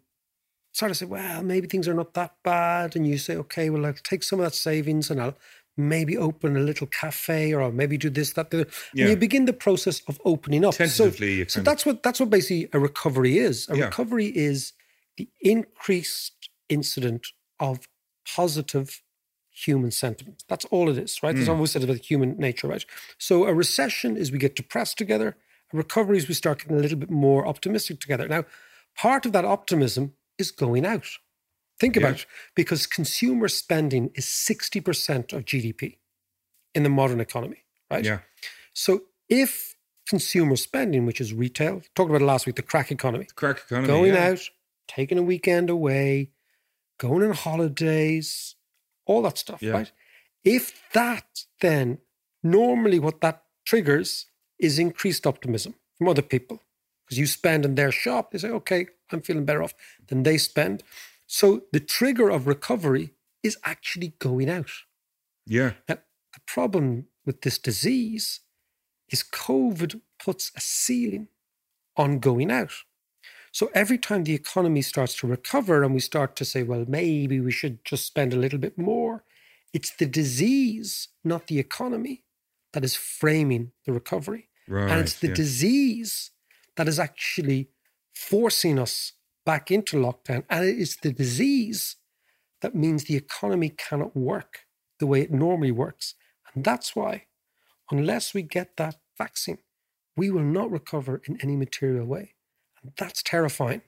[0.72, 2.96] sort of say, well, maybe things are not that bad.
[2.96, 5.38] And you say, okay, well, I'll take some of that savings and I'll
[5.78, 8.70] maybe open a little cafe or I'll maybe do this, that, the other.
[8.94, 9.04] Yeah.
[9.06, 10.74] And you begin the process of opening up.
[10.74, 13.68] So- Tentatively, you so, that's what that's what basically a recovery is.
[13.70, 13.86] A Yeah.
[13.86, 14.74] recovery is
[15.18, 17.28] the increased incident
[17.60, 17.88] of
[18.26, 19.02] positive
[19.54, 20.44] human sentiment.
[20.48, 21.36] That's all it is, right?
[21.36, 21.56] There's Mm.
[21.56, 22.86] always said about human nature, right?
[23.18, 25.36] So a recession is we get depressed together.
[25.74, 28.28] A recovery is we start getting a little bit more optimistic together.
[28.28, 28.46] Now,
[28.96, 31.08] part of that optimism is going out.
[31.80, 32.26] Think about it,
[32.56, 35.98] because consumer spending is 60% of GDP
[36.76, 38.06] in the modern economy, right?
[38.06, 38.20] Yeah.
[38.74, 39.76] So if
[40.08, 43.88] consumer spending, which is retail, talked about it last week, the crack economy, Crack economy.
[43.88, 44.30] going yeah.
[44.32, 44.42] out,
[44.88, 46.30] taking a weekend away,
[47.00, 48.56] going on holidays,
[49.08, 49.72] all that stuff, Yeah.
[49.72, 49.92] right?
[50.44, 51.98] If that then
[52.44, 54.28] normally what that triggers
[54.60, 56.62] is increased optimism from other people
[57.06, 59.74] because you spend in their shop, they say, okay, I'm feeling better off
[60.08, 60.84] than they spend.
[61.28, 64.72] So the trigger of recovery is actually going out.
[65.46, 65.74] Yeah.
[65.88, 65.98] Now,
[66.34, 68.42] the problem with this disease
[69.10, 71.28] is COVID puts a ceiling
[71.98, 72.74] on going out.
[73.52, 77.42] So every time the economy starts to recover and we start to say, well, maybe
[77.42, 79.24] we should just spend a little bit more,
[79.74, 82.24] it's the disease, not the economy,
[82.74, 84.48] that is framing the recovery.
[84.68, 84.90] Right.
[84.90, 85.34] and it's the yeah.
[85.34, 86.32] disease
[86.78, 87.70] that is actually
[88.14, 89.14] forcing us
[89.46, 90.44] back into lockdown.
[90.50, 91.96] And it is the disease
[92.62, 94.60] that means the economy cannot work
[95.00, 96.16] the way it normally works.
[96.54, 97.26] And that's why,
[97.90, 99.58] unless we get that vaccine,
[100.16, 102.36] we will not recover in any material way.
[102.84, 103.82] And that's terrifying.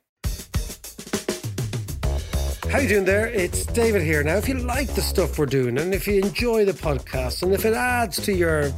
[2.72, 3.28] How you doing there?
[3.28, 4.24] It's David here.
[4.24, 7.54] Now, if you like the stuff we're doing, and if you enjoy the podcast, and
[7.54, 8.72] if it adds to your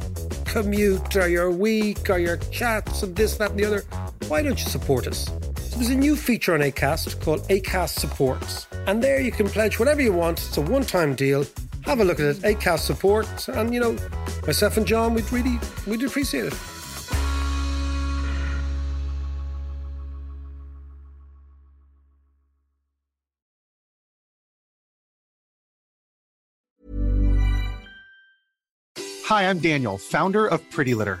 [0.44, 3.84] commute or your week or your chats and this, that, and the other,
[4.28, 5.26] why don't you support us?
[5.26, 9.78] So there's a new feature on Acast called Acast Supports, and there you can pledge
[9.78, 10.38] whatever you want.
[10.38, 11.44] It's a one-time deal.
[11.84, 12.36] Have a look at it.
[12.38, 13.96] Acast Supports, and you know,
[14.46, 16.54] myself and John, we'd really, we'd appreciate it.
[29.26, 31.20] Hi, I'm Daniel, founder of Pretty Litter.